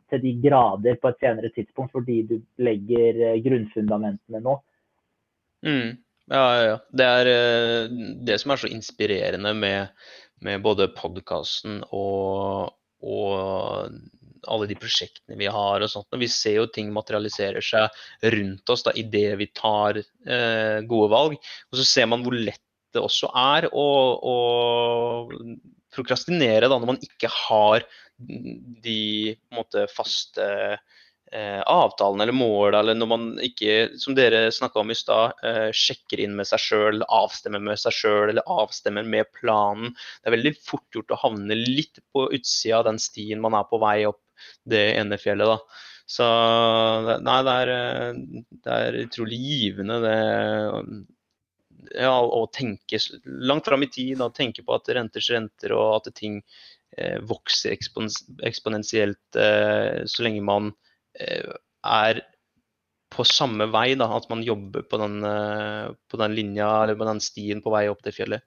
[0.09, 4.55] til de grader på et senere tidspunkt, fordi du legger eh, grunnfundamentene nå.
[5.65, 5.97] Mm.
[6.29, 6.77] Ja, ja, ja.
[6.89, 9.93] Det er eh, det som er så inspirerende med,
[10.45, 13.93] med både podkasten og, og
[14.47, 16.09] alle de prosjektene vi har og sånt.
[16.15, 21.09] Og vi ser jo ting materialiserer seg rundt oss da, idet vi tar eh, gode
[21.13, 21.51] valg.
[21.71, 22.63] Og så ser man hvor lett
[22.93, 23.87] det også er å,
[24.25, 24.35] å
[25.93, 27.85] prokrastinere da, når man ikke har
[28.19, 30.45] de måte, faste
[31.31, 35.69] eh, avtalene eller målene, eller når man ikke, som dere snakka om i stad, eh,
[35.75, 39.93] sjekker inn med seg sjøl, avstemmer med seg sjøl eller avstemmer med planen.
[40.19, 43.69] Det er veldig fort gjort å havne litt på utsida av den stien man er
[43.69, 44.21] på vei opp
[44.63, 45.49] det ene fjellet.
[45.49, 45.85] da.
[46.09, 46.25] Så
[47.21, 47.71] nei, det er,
[48.65, 50.17] det er utrolig givende det
[51.95, 54.17] ja, å tenke langt fram i tid.
[54.19, 56.41] Da, tenke på at renters renter og at ting
[56.97, 58.09] eh, vokser ekspon
[58.45, 60.73] eksponentielt eh, så lenge man
[61.19, 62.23] eh, er
[63.09, 67.07] på samme vei, da, at man jobber på den, eh, på den linja eller på
[67.09, 68.45] den stien på vei opp til fjellet.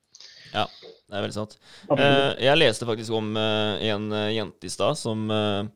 [0.52, 0.66] Ja,
[1.08, 1.56] det er veldig sant.
[1.96, 5.70] Eh, jeg leste faktisk om eh, en eh, jente i stad som eh, eh,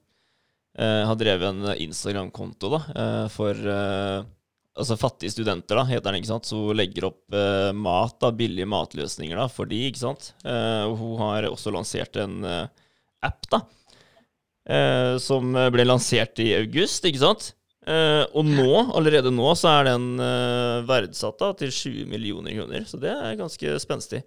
[0.85, 4.25] har drevet en Instagram-konto da, eh, for eh,
[4.77, 6.49] altså fattige studenter, da, heter den, ikke sant.
[6.49, 10.33] Så hun legger opp eh, mat, da, billige matløsninger da, for de, ikke sant.
[10.45, 12.67] Eh, hun har også lansert en eh,
[13.27, 13.63] app, da,
[14.69, 17.53] eh, som ble lansert i august, ikke sant.
[17.87, 22.87] Eh, og nå, allerede nå, så er den eh, verdsatt da, til 20 millioner kroner.
[22.91, 24.25] Så det er ganske spenstig.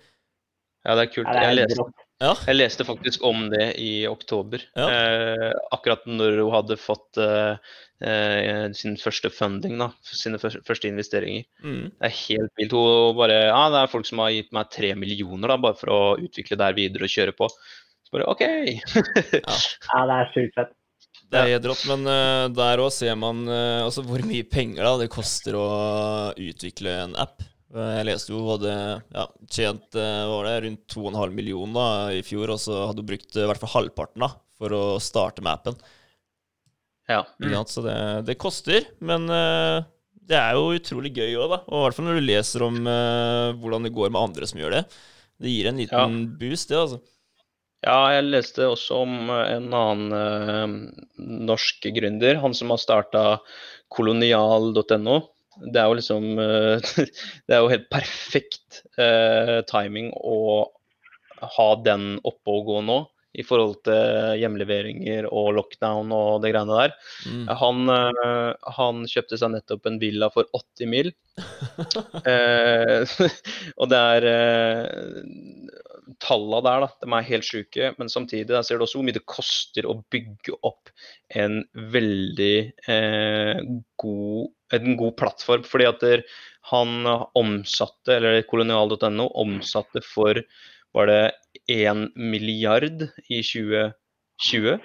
[0.88, 1.34] Ja, det er kult.
[1.36, 1.89] Jeg leste.
[2.20, 2.34] Ja.
[2.49, 4.63] jeg leste faktisk om det i oktober.
[4.76, 4.88] Ja.
[4.91, 7.55] Eh, akkurat når hun hadde fått eh,
[8.03, 11.45] eh, sin første funding, da, sine første investeringer.
[11.63, 11.86] Mm.
[11.93, 12.76] Det er helt vilt.
[12.76, 15.93] Hun bare Ja, det er folk som har gitt meg tre millioner da, bare for
[15.95, 17.47] å utvikle det her videre og kjøre på.
[18.03, 18.43] Så bare OK.
[18.43, 19.55] Ja,
[20.11, 20.76] det er sjukt fett.
[21.30, 24.82] Det er helt rått, men uh, der òg ser man uh, altså hvor mye penger
[24.82, 25.67] da, det koster å
[26.34, 27.45] utvikle en app.
[27.76, 32.55] Eh, Jeg leste jo hadde ja, tjent eh, var det, rundt 2,5 millioner i fjor,
[32.55, 35.53] og så hadde hun brukt eh, i hvert fall halvparten da, for å starte med
[35.53, 35.78] appen.
[37.09, 37.24] Ja.
[37.41, 37.55] Mm.
[37.70, 37.95] Så det,
[38.28, 39.26] det koster, men
[40.30, 41.61] det er jo utrolig gøy òg, da.
[41.65, 44.59] Og i hvert fall når du leser om uh, hvordan det går med andre som
[44.61, 44.84] gjør det.
[45.41, 46.99] Det gir en liten boost, det, altså.
[47.82, 53.24] Ja, jeg leste også om en annen uh, norsk gründer, han som har starta
[53.89, 55.17] kolonial.no.
[55.60, 56.89] Det er jo liksom eh,
[57.47, 60.68] Det er jo helt perfekt eh, timing å
[61.39, 62.97] ha den oppe og gå nå,
[63.39, 66.95] i forhold til hjemleveringer og lockdown og det greiene der.
[67.30, 67.45] Mm.
[67.62, 71.14] Han, eh, han kjøpte seg nettopp en villa for 80 mil.
[72.28, 73.05] Eh,
[73.80, 74.26] og det er
[76.24, 77.91] Tallene der, da, de er helt sjuke.
[77.99, 80.91] Men samtidig der ser du også hvor mye det koster å bygge opp
[81.38, 81.62] en
[81.93, 82.55] veldig
[82.89, 83.62] eh,
[84.01, 85.68] god, en god plattform.
[85.68, 86.26] Fordi at der,
[86.70, 87.05] han
[87.38, 90.41] omsatte, eller kolonial.no omsatte for
[90.97, 91.22] var det
[91.70, 94.80] 1 milliard i 2020.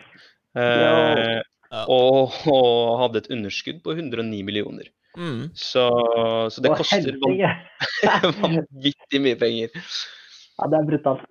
[0.55, 1.41] Eh,
[1.75, 1.81] Ja.
[1.91, 4.93] og, og hadde et underskudd på 109 millioner.
[5.16, 5.51] Mm.
[5.55, 5.85] Så,
[6.51, 7.16] så det koster
[8.43, 9.75] vanvittig mye penger.
[10.61, 11.26] Ja, det er brutalt.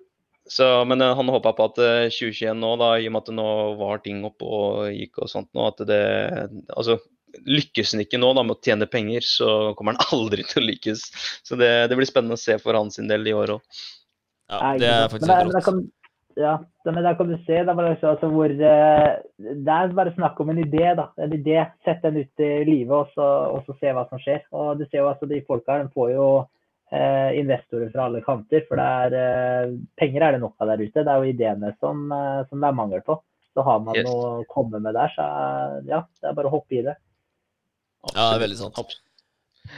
[0.50, 3.30] Så, men eh, han håpa på at eh, 2021 nå, da, i og med at
[3.30, 3.48] det nå
[3.80, 6.02] var ting opp og gikk og sånt nå, at det
[6.76, 6.98] Altså,
[7.48, 9.48] lykkes han ikke nå da med å tjene penger, så
[9.78, 11.08] kommer han aldri til å lykkes.
[11.46, 13.84] Så det, det blir spennende å se for hans del i år òg.
[14.52, 15.92] Ja, det er faktisk Men helt men rått.
[16.34, 17.64] Ja, men der kan du se.
[17.64, 20.96] Så- altså, hvor, eh, det er bare snakk om en idé.
[20.96, 21.08] da.
[21.18, 24.42] En idé, Sett den ut i livet og så, og så se hva som skjer.
[24.52, 26.46] Og du ser jo altså De folka her de får jo eh,
[26.92, 28.64] investorer fra alle kanter.
[28.68, 31.04] For det er, eh, penger er det nok av der ute.
[31.04, 33.20] Det er jo ideene som, eh, som det er mangel på.
[33.54, 34.04] Så har man Yes.
[34.06, 35.24] noe å komme med der, så
[35.86, 36.96] ja, det er bare å hoppe i det.
[38.14, 38.96] Ja, det er veldig sant.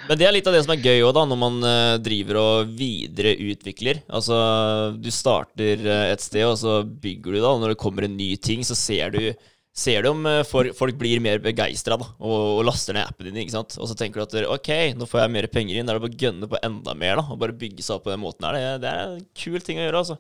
[0.09, 2.37] Men det er litt av det som er gøy òg, da, når man eh, driver
[2.41, 4.03] og videreutvikler.
[4.11, 7.53] Altså, du starter eh, et sted, og så bygger du, da.
[7.53, 9.33] Og når det kommer en ny ting, så ser du,
[9.77, 13.43] ser du om eh, folk blir mer begeistra og, laster ned appen din.
[13.45, 13.77] ikke sant?
[13.81, 15.89] Og så tenker du at OK, nå får jeg mer penger inn.
[15.89, 17.27] Da er det bare å gønne på enda mer, da.
[17.33, 18.57] Og bare bygge seg opp på den måten her.
[18.57, 20.17] Det, det er en kul ting å gjøre, altså.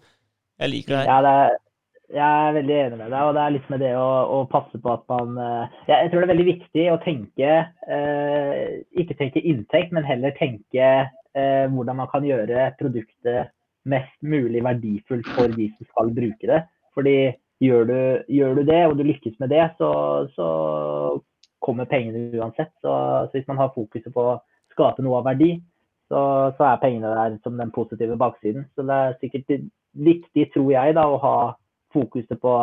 [0.61, 1.09] Jeg liker det her.
[1.09, 1.57] Ja, det er,
[2.17, 3.21] jeg er veldig enig med deg.
[3.23, 6.13] og Det er litt med det å, å passe på at man eh, ja, Jeg
[6.13, 7.53] tror det er veldig viktig å tenke
[7.97, 8.61] eh,
[9.01, 13.53] Ikke tenke inntekt, men heller tenke eh, hvordan man kan gjøre produktet
[13.87, 16.63] mest mulig verdifullt for de som skal bruke det.
[16.97, 17.19] Fordi
[17.63, 17.99] gjør du,
[18.29, 19.91] gjør du det, og du lykkes med det, så,
[20.37, 20.49] så
[21.65, 22.73] kommer pengene uansett.
[22.83, 22.93] Så,
[23.27, 24.39] så hvis man har fokuset på å
[24.75, 25.57] skape noe av verdi,
[26.09, 26.21] så,
[26.57, 28.69] så er pengene der som den positive baksiden.
[28.75, 29.55] Så det er sikkert
[29.97, 31.37] viktig, tror jeg, da, å ha
[31.97, 32.57] fokuset på,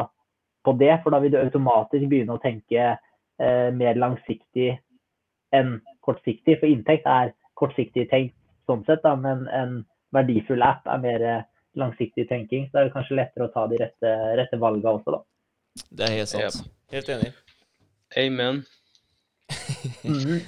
[0.64, 0.94] på det.
[1.04, 4.76] For da vil du automatisk begynne å tenke eh, mer langsiktig
[5.54, 6.60] enn kortsiktig.
[6.62, 8.38] For inntekt er kortsiktig tenkt
[8.70, 9.82] sånn sett, da, men en
[10.16, 11.26] verdifull app er mer
[11.80, 12.68] langsiktig tenking.
[12.70, 15.24] Så det er kanskje lettere å ta de rette, rette valgene også, da.
[15.90, 16.64] Det er helt sant.
[16.94, 17.34] Helt enig.
[18.20, 18.64] Amen.
[20.04, 20.40] mm.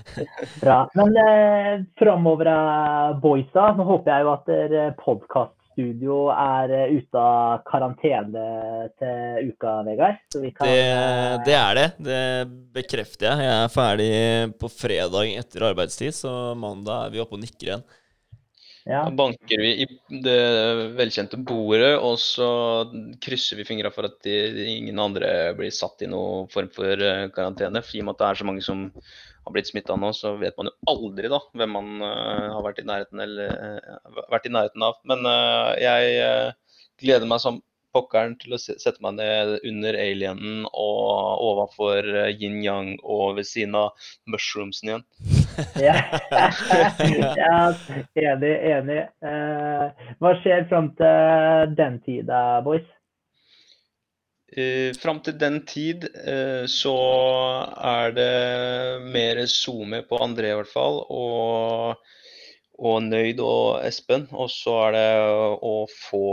[0.62, 0.78] Bra.
[0.94, 7.22] Men eh, framover, eh, boysa, nå håper jeg jo at dere podkaststudio er eh, ute
[7.22, 8.46] av karantene
[9.02, 10.22] til uka, Vegard.
[10.34, 11.88] Så vi kan Det, eh, det er det.
[12.06, 12.24] Det
[12.80, 13.50] bekrefter jeg.
[13.50, 14.12] Jeg er ferdig
[14.62, 17.88] på fredag etter arbeidstid, så mandag er vi oppe og nikker igjen.
[18.86, 19.00] Ja.
[19.06, 19.86] Da banker vi i
[20.22, 20.42] det
[20.94, 22.48] velkjente bordet, og så
[23.24, 24.36] krysser vi fingra for at de,
[24.76, 27.82] ingen andre blir satt i noen form for eh, karantene.
[27.82, 30.54] I og med at det er så mange som har blitt smitta nå, så vet
[30.60, 34.86] man jo aldri da hvem man uh, har vært i eller, uh, vært i nærheten
[34.86, 35.00] av.
[35.10, 35.26] Men
[35.82, 36.54] jeg
[37.02, 37.62] gleder meg som
[37.96, 44.12] pokkeren til å sette meg ned under alienen og overfor yin-yang og ved siden av
[44.30, 45.35] mushroomsen igjen.
[45.80, 45.95] Ja,
[47.41, 47.58] ja
[48.16, 49.01] enig, enig.
[49.26, 52.32] Eh, hva skjer fram til den tid,
[52.66, 52.88] boys?
[54.56, 56.95] Eh, Fram til den tid eh, så
[57.76, 58.36] er det
[59.12, 61.97] mer SoMe på André i hvert fall, og,
[62.80, 64.28] og Nøyd og Espen.
[64.32, 65.10] Og så er det
[65.60, 66.24] å få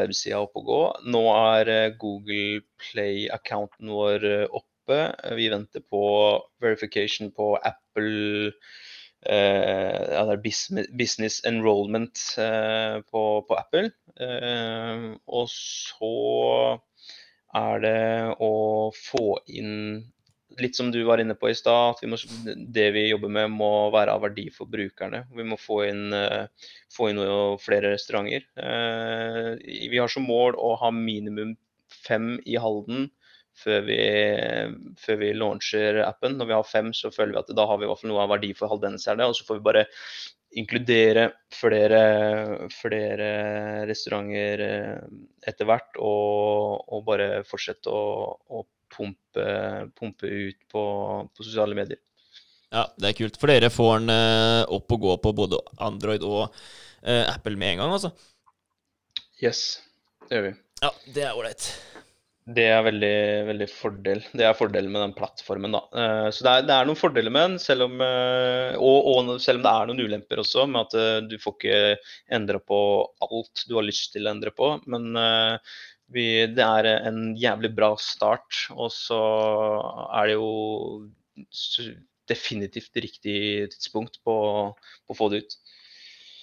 [0.00, 0.82] websida opp og gå.
[1.14, 4.44] Nå er eh, Google Play-accounten vår eh,
[4.90, 5.34] oppe.
[5.36, 8.52] Vi venter på verification på Apple.
[9.26, 10.36] eh, ja,
[10.92, 13.90] business, enrollment eh, på, på Apple.
[14.20, 16.80] Eh, og så
[17.54, 18.00] er det
[18.40, 18.54] å
[18.94, 20.06] få inn
[20.60, 24.16] Litt som du var inne på i stad, at det vi jobber med må være
[24.18, 25.20] av verdi for brukerne.
[25.32, 26.50] Vi må få inn, eh,
[26.90, 27.20] få inn
[27.62, 28.42] flere restauranter.
[28.58, 29.54] Eh,
[29.88, 31.54] Vi har som mål å ha minimum
[31.88, 33.12] fem i Halden
[33.60, 34.00] før vi,
[35.00, 36.36] før vi launcher appen.
[36.40, 38.24] Når vi har fem, så føler vi at da har vi i hvert fall noe
[38.24, 39.28] av verdi for halvdenserne.
[39.28, 39.86] Og så får vi bare
[40.60, 42.00] inkludere flere,
[42.74, 43.30] flere
[43.86, 49.44] restauranter eh, etter hvert, og, og bare fortsette å, å pumpe,
[49.98, 50.84] pumpe ut på,
[51.30, 52.00] på sosiale medier.
[52.70, 53.38] Ja, det er kult.
[53.40, 56.42] For dere får den eh, opp og gå på både Android og
[57.02, 58.12] eh, Apple med en gang, altså.
[59.42, 59.80] Yes,
[60.28, 60.52] det gjør vi.
[60.82, 61.70] Ja, det er ålreit.
[62.48, 63.16] Det er veldig,
[63.50, 64.22] veldig fordel.
[64.32, 65.82] Det er fordelen med den plattformen, da.
[65.92, 69.30] Eh, Så det er, det er noen fordeler med den, selv om, eh, og, og
[69.44, 71.82] selv om det er noen ulemper også, med at eh, du får ikke
[72.38, 72.80] endre på
[73.28, 74.72] alt du har lyst til å endre på.
[74.90, 75.12] Men
[76.10, 79.20] vi, det er en jævlig bra start, og så
[80.16, 80.50] er det jo
[82.30, 83.36] definitivt riktig
[83.76, 84.34] tidspunkt på,
[84.74, 85.60] på å få det ut.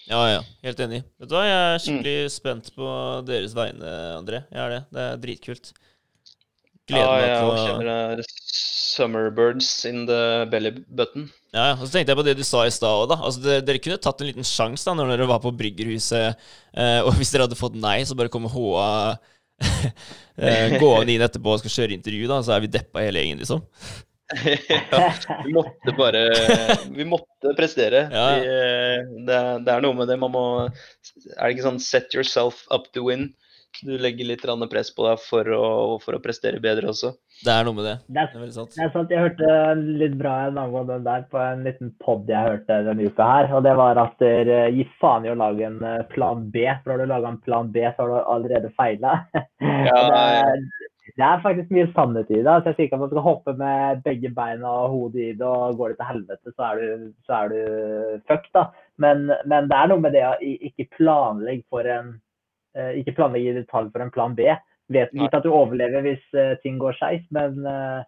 [0.08, 0.39] Ja, ja.
[0.64, 1.01] Helt enig.
[1.20, 2.88] Vet du hva, jeg er skikkelig spent på
[3.28, 4.45] deres vegne, André.
[4.53, 4.82] Jeg er det.
[4.95, 5.74] Det er dritkult.
[6.88, 8.28] Gleder ja, jeg til å kjenner det
[8.97, 11.28] summer birds in the belly button.
[11.51, 11.76] Ja, ja.
[11.76, 13.20] Og så tenkte jeg på det du sa i stad òg, da.
[13.20, 16.47] Altså, dere, dere kunne tatt en liten sjanse da når dere var på Bryggerhuset,
[16.78, 18.88] eh, og hvis dere hadde fått nei, så bare kommer HA
[20.39, 23.43] eh, gående inn etterpå og skal kjøre intervju, da, så er vi deppa hele gjengen,
[23.43, 23.64] liksom.
[24.91, 25.11] ja,
[25.45, 26.21] vi måtte bare
[26.91, 28.07] Vi måtte prestere.
[28.11, 28.25] Ja.
[28.36, 30.19] Vi, eh, det, er- det er noe med det.
[30.19, 33.30] Man må Er det ikke sånn set yourself up to win?
[33.86, 35.65] Du legger litt press på deg for å,
[36.01, 37.11] for å prestere bedre også.
[37.45, 37.95] Det er noe med det.
[38.09, 38.71] Det er, Det er veldig sant.
[38.73, 39.11] det er sant.
[39.13, 39.49] Jeg hørte
[40.01, 43.51] litt bra en angående den der på en liten pod jeg hørte denne uka her.
[43.53, 46.65] Og det var at dere gi faen i å lage en eh, plan B.
[46.82, 49.19] For har du laga en plan B, så har du allerede feila.
[49.88, 49.99] Ja,
[51.18, 52.51] det, er, faktisk mye sannhet i det.
[52.51, 55.47] Altså, jeg sier ikke at man skal hoppe med begge beina og hodet i det,
[55.49, 57.61] og går det til helvete, så er du, så er du
[58.30, 58.68] fucked, da.
[59.01, 62.11] Men, men det er noe med det å ikke planlegge for en
[62.78, 64.45] eh, ikke planlegge i detalj for en plan B.
[64.93, 68.03] Vet, ikke at du overlever hvis eh, ting går skeis, men, eh,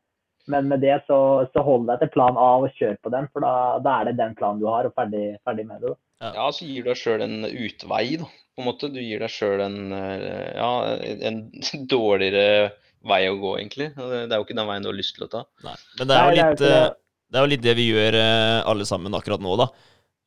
[0.53, 3.45] men med det så, så hold deg til plan A og kjør på den, for
[3.45, 3.53] da,
[3.85, 5.95] da er det den planen du har, og ferdig, ferdig med det.
[5.95, 6.29] da.
[6.35, 8.29] Ja, så gir du deg sjøl en utvei, da.
[8.53, 8.91] På en måte.
[8.91, 11.37] Du gir deg sjøl en, ja, en
[11.87, 12.69] dårligere
[13.07, 13.91] vei å gå, egentlig.
[13.95, 15.43] Det det er jo ikke den veien du har lyst til å ta.
[15.65, 15.75] Nei.
[15.99, 16.73] Men det er jo det litt, det.
[16.73, 19.69] eh, er jo litt det vi gjør eh, alle sammen akkurat nå, da.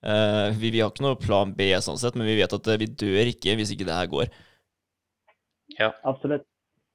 [0.02, 2.88] Eh, vi, vi har ikke noe plan B sånn sett, men vi vet at vi
[2.88, 4.32] dør ikke hvis ikke det her går.
[6.04, 6.48] Absolutt.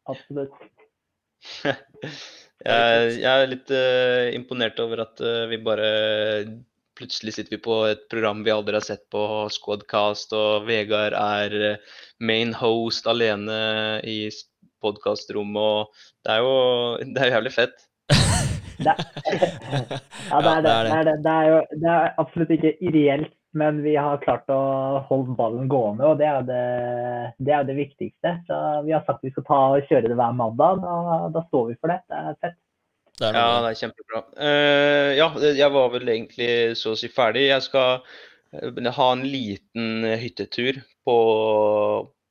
[0.08, 0.58] Absolutt.
[2.66, 5.90] Jeg, jeg er litt uh, imponert over at uh, vi bare
[6.98, 9.22] Plutselig sitter vi på et program vi aldri har sett på
[9.54, 11.78] Squadcast, og Vegard er
[12.18, 13.60] main host alene
[14.02, 14.16] i
[14.84, 16.56] podkastrommet, og det er jo
[17.04, 17.88] det er jo jævlig fett.
[18.78, 18.94] Det,
[20.32, 20.70] ja, det er det.
[20.70, 21.18] Det er, det.
[21.26, 24.60] Det er jo det er absolutt ikke ideelt, men vi har klart å
[25.10, 26.62] holde ballen gående, og det er jo det,
[27.42, 28.36] det, er det viktigste.
[28.50, 30.86] Så vi har sagt vi skal ta og kjøre det hver mandag.
[30.86, 32.02] og da står vi for det.
[32.06, 32.58] Det er fett.
[33.18, 34.24] Det er Ja, det er kjempebra.
[34.38, 37.48] Uh, ja, jeg var vel egentlig så å si ferdig.
[37.50, 38.04] Jeg skal
[38.54, 41.18] eh, ha en liten hyttetur på,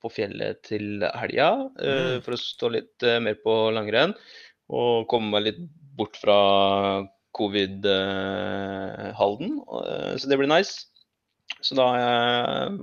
[0.07, 0.87] på fjellet til
[1.19, 1.49] helga
[1.83, 2.23] eh, Mm.
[2.25, 4.15] for å stå litt eh, mer på langrenn.
[4.73, 5.61] Og komme meg litt
[5.97, 6.39] bort fra
[7.37, 9.51] covid-halden.
[10.17, 10.75] så det blir nice.
[11.61, 12.11] Så da har jeg,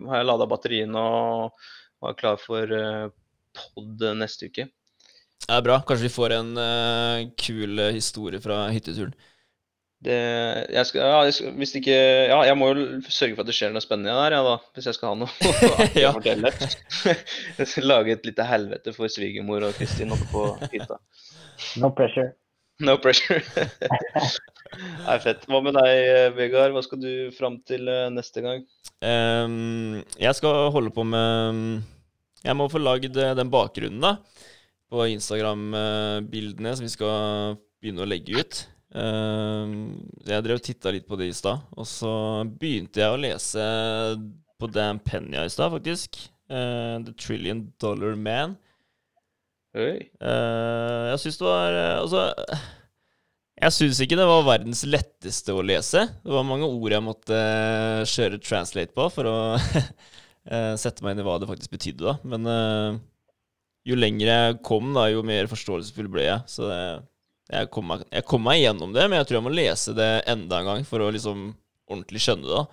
[0.07, 1.51] har jeg lada batteriene og,
[1.99, 2.65] og er klar for
[3.57, 4.65] pod neste uke.
[5.43, 5.81] Det er bra.
[5.83, 9.13] Kanskje vi får en uh, kul eh, historie fra hytteturen.
[10.03, 10.15] Det,
[10.73, 11.95] jeg skal, ja, jeg skal, hvis ikke,
[12.27, 14.89] ja, jeg må jo sørge for at det skjer noe spennende der, ja, da, hvis
[14.89, 15.29] jeg skal ha noe
[16.09, 16.51] å fortelle.
[16.51, 20.99] Jeg skal Lage et lite helvete for svigermor og Kristin oppe på hytta.
[21.79, 22.33] No pressure.
[22.83, 23.39] No pressure.
[25.05, 25.47] Nei, fett.
[25.47, 26.73] Hva med deg, Vegard?
[26.75, 28.63] Hva skal du fram til eh, neste gang?
[29.05, 31.83] Um, jeg skal holde på med
[32.43, 34.17] jeg må få lagd eh, den bakgrunnen, da.
[34.91, 38.59] På Instagram-bildene som vi skal begynne å legge ut.
[38.93, 39.73] Eh,
[40.29, 42.13] jeg drev og titta litt på det i stad, og så
[42.45, 43.63] begynte jeg å lese
[44.61, 46.19] på Dan Penya i stad, faktisk.
[46.49, 48.55] Eh, The Trillion Dollar Man.
[49.73, 49.97] Oi.
[50.05, 52.19] Eh, jeg syns det var eh, Altså
[53.57, 56.03] Jeg syns ikke det var verdens letteste å lese.
[56.21, 59.37] Det var mange ord jeg måtte eh, kjøre translate på for å
[60.53, 62.15] eh, sette meg inn i hva det faktisk betydde, da.
[62.35, 63.01] Men
[63.83, 66.45] jo lenger jeg kom, da, jo mer forståelsesfull ble jeg.
[66.53, 66.83] Så det,
[67.53, 70.11] jeg, kom meg, jeg kom meg gjennom det, men jeg tror jeg må lese det
[70.31, 71.51] enda en gang for å liksom
[71.89, 72.63] ordentlig skjønne det.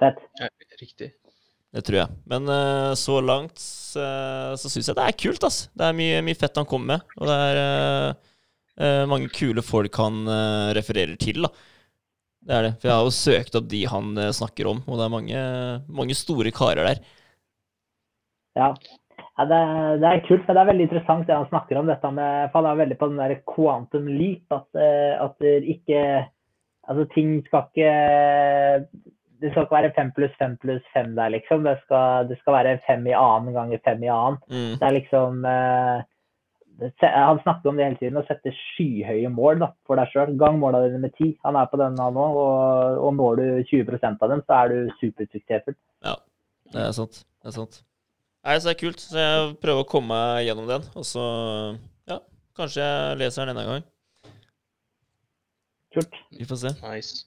[0.00, 0.20] Fett.
[0.40, 0.48] Ja,
[0.80, 1.10] riktig.
[1.70, 2.18] Det tror jeg.
[2.30, 3.60] Men uh, så langt
[3.94, 5.62] uh, så syns jeg det er kult, ass.
[5.76, 7.18] Det er mye, mye fett han kommer med.
[7.20, 8.30] Og det er uh,
[8.80, 10.24] eh, mange kule folk han
[10.76, 11.52] refererer til, da.
[12.40, 12.72] Det er det.
[12.80, 15.42] For jeg har jo søkt opp de han snakker om, og det er mange,
[16.00, 17.02] mange store karer der.
[18.56, 18.72] Ja.
[19.40, 19.60] Ja det,
[20.02, 21.88] det er kult, men det er veldig interessant det han snakker om.
[21.88, 24.44] dette med, for Han er veldig på den der quantum leap.
[24.52, 26.02] At, eh, at ikke
[26.90, 27.90] Altså, ting skal ikke
[29.40, 31.64] Det skal ikke være fem pluss fem pluss fem der, liksom.
[31.64, 34.40] Det skal, det skal være fem i annen ganger fem i annen.
[34.50, 34.72] Mm.
[34.76, 36.00] Det er liksom eh,
[37.04, 40.34] Han snakker om det hele tiden, å sette skyhøye mål da, for deg sjøl.
[40.40, 41.32] Gang måla dine med ti.
[41.44, 44.96] Han er på den nå, og, og når du 20% av dem, så er du
[45.00, 45.78] supersuksessfull.
[46.04, 46.18] Ja,
[46.74, 47.24] det er sant.
[47.40, 47.80] Det er sant.
[48.40, 49.02] Nei, så det er kult.
[49.04, 51.24] Så jeg prøver å komme meg gjennom den, og så
[52.08, 52.20] Ja,
[52.56, 53.86] kanskje jeg leser den denne gang.
[55.94, 56.20] Kult.
[56.38, 56.74] Vi får se.
[56.84, 57.24] Nice.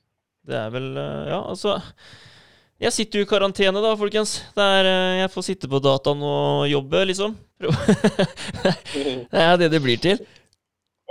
[0.48, 1.78] Det er vel eh, Ja, altså
[2.82, 4.38] Jeg sitter jo i karantene, da, folkens.
[4.56, 7.36] Det er, eh, jeg får sitte på dataen og jobbe, liksom.
[9.32, 10.20] Det er det det blir til.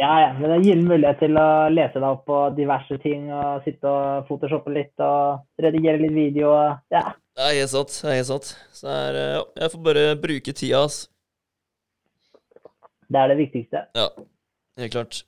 [0.03, 3.29] Ja, ja, men det gir en mulighet til å lese deg opp på diverse ting
[3.31, 6.49] og sitte og photoshoppe litt og redigere litt video.
[6.51, 7.93] og Ja, Det er helt sant.
[8.03, 8.49] Det er helt sant.
[8.75, 11.09] Så er, eh, ja, jeg får bare bruke tida, ass.
[13.13, 13.85] det er det viktigste.
[13.95, 14.09] Ja,
[14.81, 15.23] helt klart.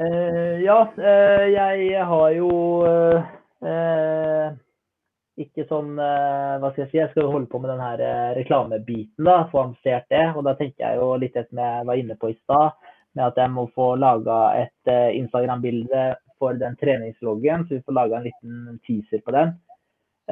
[0.00, 2.48] Uh, ja, uh, jeg har jo
[2.88, 4.54] uh,
[5.36, 6.96] ikke sånn Hva skal jeg si?
[6.96, 8.00] Jeg skal holde på med den her
[8.40, 9.44] reklamebiten, da.
[9.52, 10.24] Få annonsert det.
[10.32, 12.72] Og da tenker jeg jo litt det som jeg var inne på i stad,
[13.16, 16.06] med at jeg må få laga et eh, Instagram-bilde
[16.40, 17.66] for den treningsloggen.
[17.66, 19.54] Så vi får laga en liten teaser på den.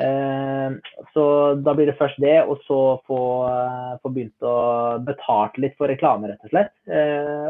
[0.00, 0.78] Eh,
[1.14, 1.24] så
[1.60, 3.20] da blir det først det, og så få,
[3.50, 4.56] eh, få begynt å
[5.06, 6.74] betale litt for reklame, rett og slett.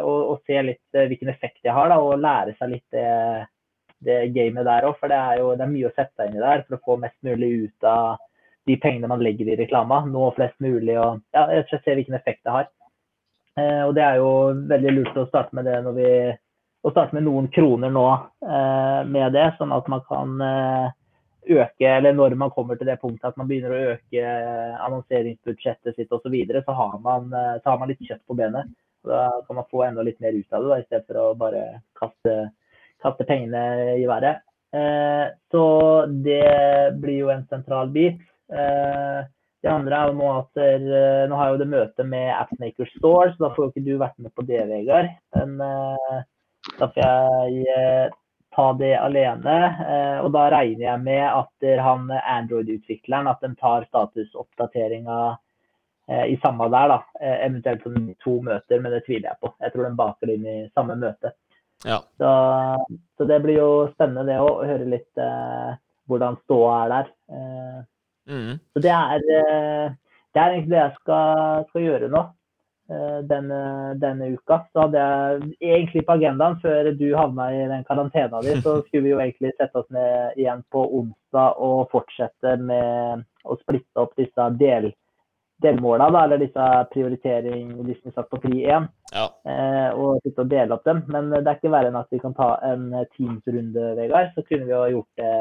[0.02, 3.10] Og, og se litt hvilken effekt jeg har, da, og lære seg litt det,
[4.06, 4.98] det gamet der òg.
[4.98, 6.84] For det er jo det er mye å sette seg inn i der for å
[6.88, 8.18] få mest mulig ut av
[8.68, 10.02] de pengene man legger i reklama.
[10.08, 12.68] Nå flest mulig, og ja, rett og slett se hvilken effekt det har.
[13.60, 14.30] Eh, og det er jo
[14.70, 16.10] veldig lurt å starte med det når vi
[16.80, 20.92] å starte med noen kroner nå eh, med det, sånn at man kan eh,
[21.58, 24.36] øke, eller når man kommer til det punktet at man begynner å øke
[24.86, 28.36] annonseringsbudsjettet sitt osv., så, videre, så, har man, eh, så har man litt kjøtt på
[28.38, 28.70] benet.
[29.06, 31.26] Da kan man få enda litt mer ut av det, da, i stedet for å
[31.40, 31.64] bare
[32.00, 32.38] kaste,
[33.04, 34.40] kaste pengene i været.
[34.76, 35.64] Eh, så
[36.24, 38.20] det blir jo en sentral bit.
[38.52, 39.20] Eh,
[39.60, 40.84] det andre er jo nå at der,
[41.28, 43.92] nå har jeg jo det møtet med Appmaker Store, så da får jo ikke du
[44.00, 45.10] vært med på det, Vegard.
[45.36, 46.22] Men eh,
[46.78, 48.16] da får jeg eh,
[48.56, 49.58] ta det alene.
[49.84, 55.20] Eh, og da regner jeg med at der han Android-utvikleren at de tar statusoppdateringa
[56.08, 56.98] eh, i samme der, da.
[57.20, 59.52] Eh, eventuelt som to møter, men det tviler jeg på.
[59.60, 61.34] Jeg tror de baker det inn i samme møte.
[61.84, 62.02] Ja.
[62.20, 62.32] Så,
[63.16, 65.78] så det blir jo spennende det å høre litt eh,
[66.10, 67.14] hvordan ståa er der.
[67.32, 67.80] Eh,
[68.28, 68.58] Mm.
[68.74, 69.94] så det er, eh,
[70.34, 72.20] det er egentlig det jeg skal, skal gjøre nå.
[72.90, 73.58] eh, Denne,
[74.02, 74.60] denne uka.
[74.72, 79.02] Så hadde jeg egentlig på agendaen, før du havna i den karantena di, så skulle
[79.08, 84.14] vi jo egentlig sette oss ned igjen på onsdag og fortsette med å splitte opp
[84.18, 84.90] disse del,
[85.62, 89.26] delmåla, da, eller disse prioritering, de som er satt på fri 1, Ja.
[89.44, 91.02] eh, og sitte og dele opp dem.
[91.08, 94.30] Men det er ikke verre enn at vi kan ta en Teams-runde, Vegard.
[94.36, 95.32] Så kunne vi jo gjort det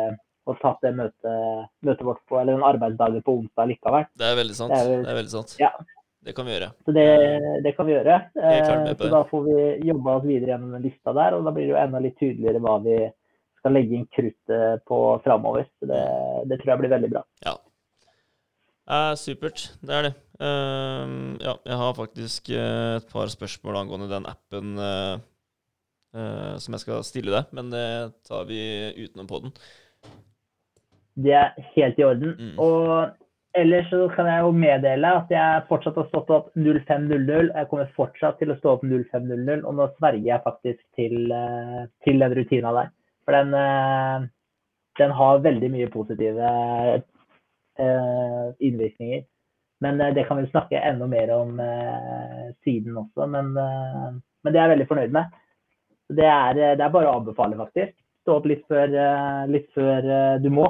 [0.50, 4.10] og tatt det møtet, møtet vårt på, eller den arbeidsdagen på onsdag likevel.
[4.20, 4.76] Det er veldig sant.
[4.76, 5.56] Det Det er veldig sant.
[5.62, 5.72] Ja.
[6.20, 6.68] Det kan vi gjøre.
[6.84, 7.06] Så det,
[7.64, 8.18] det kan vi gjøre.
[8.36, 11.70] Eh, så da får vi jobba oss videre gjennom den lista der, og da blir
[11.70, 12.98] det jo enda litt tydeligere hva vi
[13.60, 15.70] skal legge inn kruttet på framover.
[15.80, 16.04] Så det,
[16.52, 17.24] det tror jeg blir veldig bra.
[17.48, 17.56] Ja.
[18.90, 19.70] Eh, supert.
[19.86, 20.14] Det er det.
[20.40, 25.20] Uh, ja, jeg har faktisk eh, et par spørsmål angående den appen uh,
[26.16, 27.84] uh, som jeg skal stille deg, men det
[28.28, 28.62] tar vi
[28.96, 29.52] utenom podden.
[31.16, 32.36] Det er helt i orden.
[32.38, 32.60] Mm.
[32.62, 33.10] Og
[33.58, 37.50] ellers så kan jeg jo meddele at jeg fortsatt har stått opp 05.00.
[37.56, 41.88] Jeg kommer fortsatt til å stå opp 05.00, og nå sverger jeg faktisk til, eh,
[42.06, 42.94] til den rutina der.
[43.26, 44.30] For den, eh,
[45.02, 46.54] den har veldig mye positive
[47.80, 49.26] eh, innvirkninger.
[49.80, 51.54] Men det kan vi snakke enda mer om
[52.66, 53.30] siden også.
[53.32, 55.38] Men, men det er jeg veldig fornøyd med.
[56.12, 57.94] Det er, det er bare å anbefale, faktisk.
[58.26, 58.92] Stå opp litt før,
[59.48, 60.10] litt før
[60.44, 60.66] du må.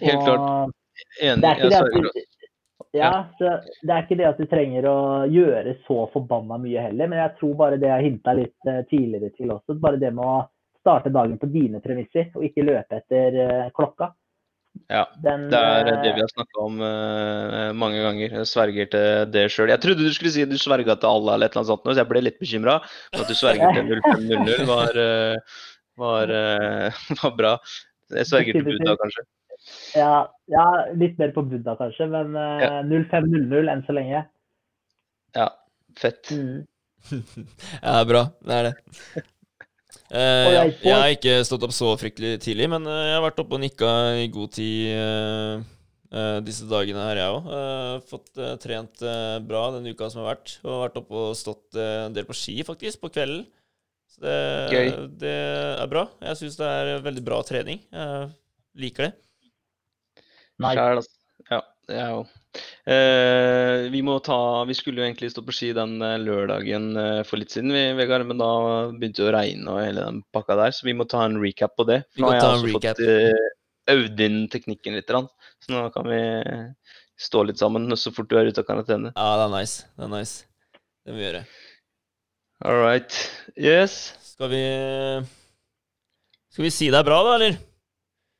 [0.00, 0.74] Helt klart.
[1.22, 1.42] Enig.
[1.42, 2.22] Det er, ikke det, at du,
[2.96, 3.50] ja, så
[3.86, 7.34] det er ikke det at du trenger å gjøre så forbanna mye heller, men jeg
[7.40, 10.38] tror bare det jeg hinta litt eh, tidligere til også, bare det med å
[10.80, 14.12] starte dagen på dine premisser, og ikke løpe etter eh, klokka.
[14.86, 18.36] Ja, Den, Det er det eh, vi har snakka om uh, mange ganger.
[18.40, 19.72] Jeg sverger til det sjøl.
[19.72, 22.02] Jeg trodde du skulle si du sverga til Allah eller et eller annet sånt, så
[22.02, 22.78] jeg ble litt bekymra.
[23.12, 25.58] At du sverger til 0500 var, eh,
[25.98, 27.56] var, eh, var bra.
[28.14, 29.26] Jeg sverger til Buddha, kanskje.
[29.96, 30.64] Ja, ja,
[30.98, 32.82] litt mer på Buddha kanskje, men eh, Ja.
[32.84, 34.24] 0500 enn så lenge.
[35.36, 35.48] Ja,
[35.98, 36.30] fett.
[36.32, 36.66] Mm.
[37.82, 38.28] Ja, bra.
[38.44, 38.76] Det er det.
[40.08, 43.40] Eh, ja, jeg har ikke stått opp så fryktelig tidlig, men eh, jeg har vært
[43.42, 43.88] oppe og nikka
[44.22, 45.66] i god tid eh,
[46.16, 47.50] eh, disse dagene her, jeg òg.
[48.08, 50.54] fått eh, trent eh, bra den uka som har vært.
[50.64, 53.44] Og vært oppe og stått en del på ski, faktisk, på kvelden.
[54.08, 54.38] Så det,
[54.72, 54.88] Gøy.
[55.20, 55.34] det
[55.76, 56.06] er bra.
[56.24, 57.84] Jeg syns det er veldig bra trening.
[57.92, 58.30] Jeg
[58.80, 59.12] liker det.
[60.58, 61.14] Sjæl, altså.
[61.48, 62.34] Ja, jeg òg.
[62.88, 67.50] Eh, vi Vi skulle jo egentlig stå på ski den eh, lørdagen eh, for litt
[67.50, 70.84] siden, vi, Vegard, men da begynte det å regne og hele den pakka der, så
[70.88, 72.02] vi må ta en recap på det.
[72.16, 72.98] Vi Nå har jeg en også recap.
[72.98, 76.20] fått eh, øvd inn teknikken litt, så nå kan vi
[77.18, 79.12] stå litt sammen så fort du er ute av karantene.
[79.16, 79.86] Ja, det er nice.
[79.96, 80.44] Det er nice.
[81.04, 81.44] Det må vi gjøre.
[82.66, 83.14] All right.
[83.56, 84.14] Yes.
[84.34, 84.62] Skal vi
[86.50, 87.58] Skal vi si det er bra, da, eller?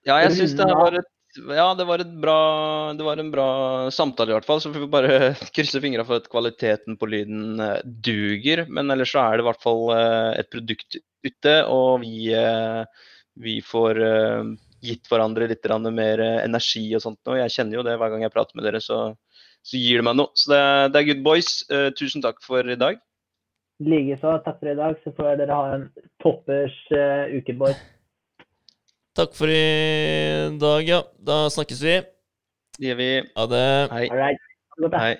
[0.06, 1.06] Ja, jeg syns det var et
[1.47, 2.39] ja, det var, bra,
[2.93, 3.49] det var en bra
[3.91, 4.61] samtale i hvert fall.
[4.61, 5.18] Så får vi bare
[5.57, 8.64] krysse fingra for at kvaliteten på lyden eh, duger.
[8.68, 13.09] Men ellers så er det i hvert fall eh, et produkt ute, og vi, eh,
[13.43, 14.01] vi får
[14.84, 17.20] gitt hverandre litt mer energi og sånt.
[17.26, 19.12] Og jeg kjenner jo det hver gang jeg prater med dere, så,
[19.62, 20.30] så gir det meg noe.
[20.39, 20.62] Så det,
[20.95, 21.53] det er good boys.
[21.99, 23.03] Tusen takk for i dag.
[23.82, 24.39] Likeså.
[24.47, 24.99] Takk for i dag.
[25.03, 25.86] Så får dere ha en
[26.22, 26.78] toppers
[27.34, 27.82] uke, boys.
[29.18, 29.62] Takk for i
[30.62, 31.00] dag, ja.
[31.18, 31.96] Da snakkes vi.
[32.78, 33.08] Det gjør vi.
[33.34, 33.62] Ha det.
[33.90, 34.04] Hei.
[34.94, 35.14] Hei.